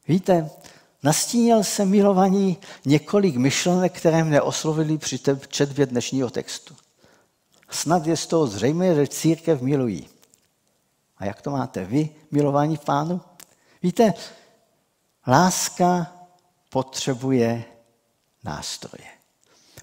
Víte, 0.08 0.50
nastínil 1.02 1.64
se 1.64 1.84
milovaní 1.84 2.56
několik 2.84 3.36
myšlenek, 3.36 3.92
které 3.92 4.24
mě 4.24 4.42
oslovili 4.42 4.98
při 4.98 5.20
četbě 5.48 5.86
dnešního 5.86 6.30
textu. 6.30 6.76
Snad 7.70 8.06
je 8.06 8.16
z 8.16 8.26
toho 8.26 8.46
zřejmé, 8.46 8.94
že 8.94 9.06
církev 9.06 9.62
milují. 9.62 10.08
A 11.18 11.24
jak 11.24 11.42
to 11.42 11.50
máte 11.50 11.84
vy, 11.84 12.10
milování 12.30 12.76
v 12.76 12.84
pánu? 12.84 13.20
Víte, 13.82 14.14
láska 15.28 16.12
potřebuje 16.70 17.64
nástroje. 18.44 19.08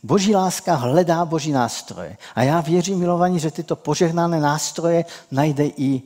Boží 0.03 0.35
láska 0.35 0.75
hledá 0.75 1.25
boží 1.25 1.51
nástroje. 1.51 2.17
A 2.35 2.43
já 2.43 2.61
věřím, 2.61 2.99
milovaní, 2.99 3.39
že 3.39 3.51
tyto 3.51 3.75
požehnané 3.75 4.39
nástroje 4.39 5.05
najde 5.31 5.65
i 5.65 6.01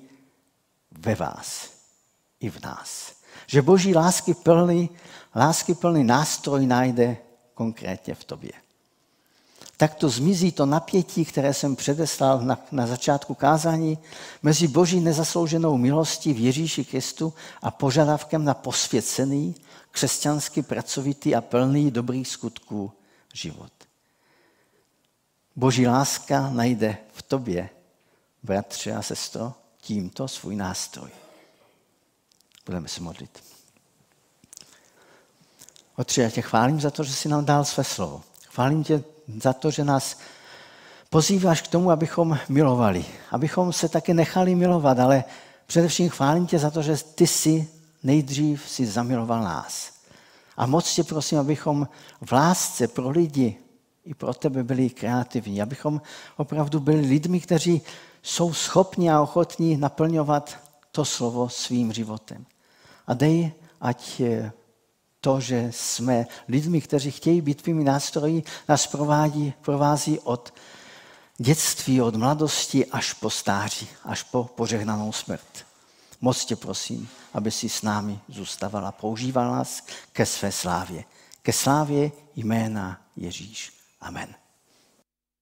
ve 0.92 1.16
vás, 1.16 1.70
i 2.40 2.50
v 2.50 2.62
nás. 2.62 3.12
Že 3.48 3.62
boží 3.62 3.96
lásky 3.96 4.34
plný, 4.34 4.90
lásky 5.36 5.74
plný 5.74 6.04
nástroj 6.04 6.66
najde 6.66 7.18
konkrétně 7.54 8.16
v 8.16 8.24
tobě 8.24 8.52
tak 9.80 9.96
to 9.96 10.10
zmizí 10.10 10.52
to 10.52 10.66
napětí, 10.66 11.26
které 11.26 11.54
jsem 11.54 11.76
předeslal 11.76 12.42
na, 12.42 12.60
na 12.72 12.88
začátku 12.88 13.34
kázání, 13.34 13.98
mezi 14.44 14.68
boží 14.68 15.00
nezaslouženou 15.00 15.78
milostí 15.78 16.34
v 16.34 16.40
Ježíši 16.40 16.86
Kristu 16.86 17.34
a 17.62 17.72
požadavkem 17.72 18.46
na 18.46 18.54
posvěcený, 18.54 19.56
křesťansky 19.92 20.62
pracovitý 20.62 21.36
a 21.36 21.42
plný 21.42 21.92
dobrých 21.92 22.28
skutků 22.28 22.92
život. 23.34 23.72
Boží 25.56 25.88
láska 25.88 26.50
najde 26.50 26.98
v 27.14 27.22
tobě, 27.22 27.70
bratře 28.44 28.92
a 28.92 29.02
sestro, 29.02 29.54
tímto 29.82 30.28
svůj 30.28 30.56
nástroj. 30.56 31.10
Budeme 32.66 32.88
se 32.88 33.02
modlit. 33.02 33.44
Otře, 35.96 36.22
já 36.22 36.30
tě 36.30 36.42
chválím 36.42 36.82
za 36.82 36.92
to, 36.92 37.04
že 37.04 37.14
jsi 37.14 37.30
nám 37.30 37.46
dal 37.46 37.66
své 37.66 37.84
slovo. 37.84 38.24
Chválím 38.48 38.84
tě 38.84 39.04
za 39.42 39.54
to, 39.54 39.72
že 39.72 39.84
nás 39.84 40.18
pozýváš 41.10 41.62
k 41.62 41.68
tomu, 41.68 41.92
abychom 41.92 42.40
milovali. 42.50 43.06
Abychom 43.32 43.74
se 43.74 43.90
taky 43.90 44.14
nechali 44.14 44.56
milovat, 44.56 45.00
ale 45.00 45.24
především 45.66 46.10
chválím 46.10 46.48
tě 46.48 46.60
za 46.60 46.72
to, 46.72 46.82
že 46.82 46.98
ty 47.16 47.28
si 47.28 47.68
nejdřív 48.04 48.70
si 48.70 48.86
zamiloval 48.86 49.44
nás. 49.44 49.92
A 50.58 50.66
moc 50.66 50.96
tě 50.96 51.04
prosím, 51.04 51.40
abychom 51.40 51.88
v 52.22 52.32
lásce 52.32 52.88
pro 52.88 53.10
lidi 53.10 53.58
i 54.06 54.14
pro 54.14 54.34
tebe 54.34 54.64
byli 54.64 54.90
kreativní, 54.90 55.62
abychom 55.62 56.02
opravdu 56.38 56.80
byli 56.80 57.02
lidmi, 57.02 57.40
kteří 57.40 57.82
jsou 58.24 58.54
schopni 58.54 59.12
a 59.12 59.22
ochotní 59.22 59.78
naplňovat 59.78 60.58
to 60.92 61.06
slovo 61.06 61.50
svým 61.50 61.94
životem. 61.94 62.46
A 63.08 63.14
dej, 63.14 63.52
ať 63.82 64.22
to, 65.22 65.40
že 65.40 65.72
jsme 65.74 66.26
lidmi, 66.48 66.82
kteří 66.82 67.12
chtějí 67.12 67.42
být 67.42 67.62
tvými 67.62 67.84
nástroji, 67.84 68.44
nás 68.68 68.88
provádí, 68.88 69.54
provází 69.62 70.20
od 70.20 70.54
dětství, 71.38 72.02
od 72.02 72.16
mladosti 72.16 72.86
až 72.86 73.14
po 73.14 73.30
stáří, 73.30 73.88
až 74.04 74.24
po 74.24 74.44
požehnanou 74.44 75.12
smrt. 75.12 75.66
Moc 76.22 76.46
tě 76.46 76.56
prosím, 76.56 77.10
aby 77.34 77.52
si 77.52 77.70
s 77.70 77.82
námi 77.82 78.20
zůstaval 78.28 78.88
a 78.88 78.92
používal 78.92 79.52
nás 79.52 79.84
ke 80.14 80.26
své 80.26 80.52
slávě. 80.52 81.04
Ke 81.42 81.54
slávě 81.54 82.12
jména 82.36 83.02
Ježíš. 83.16 83.74
Amen. 84.02 84.39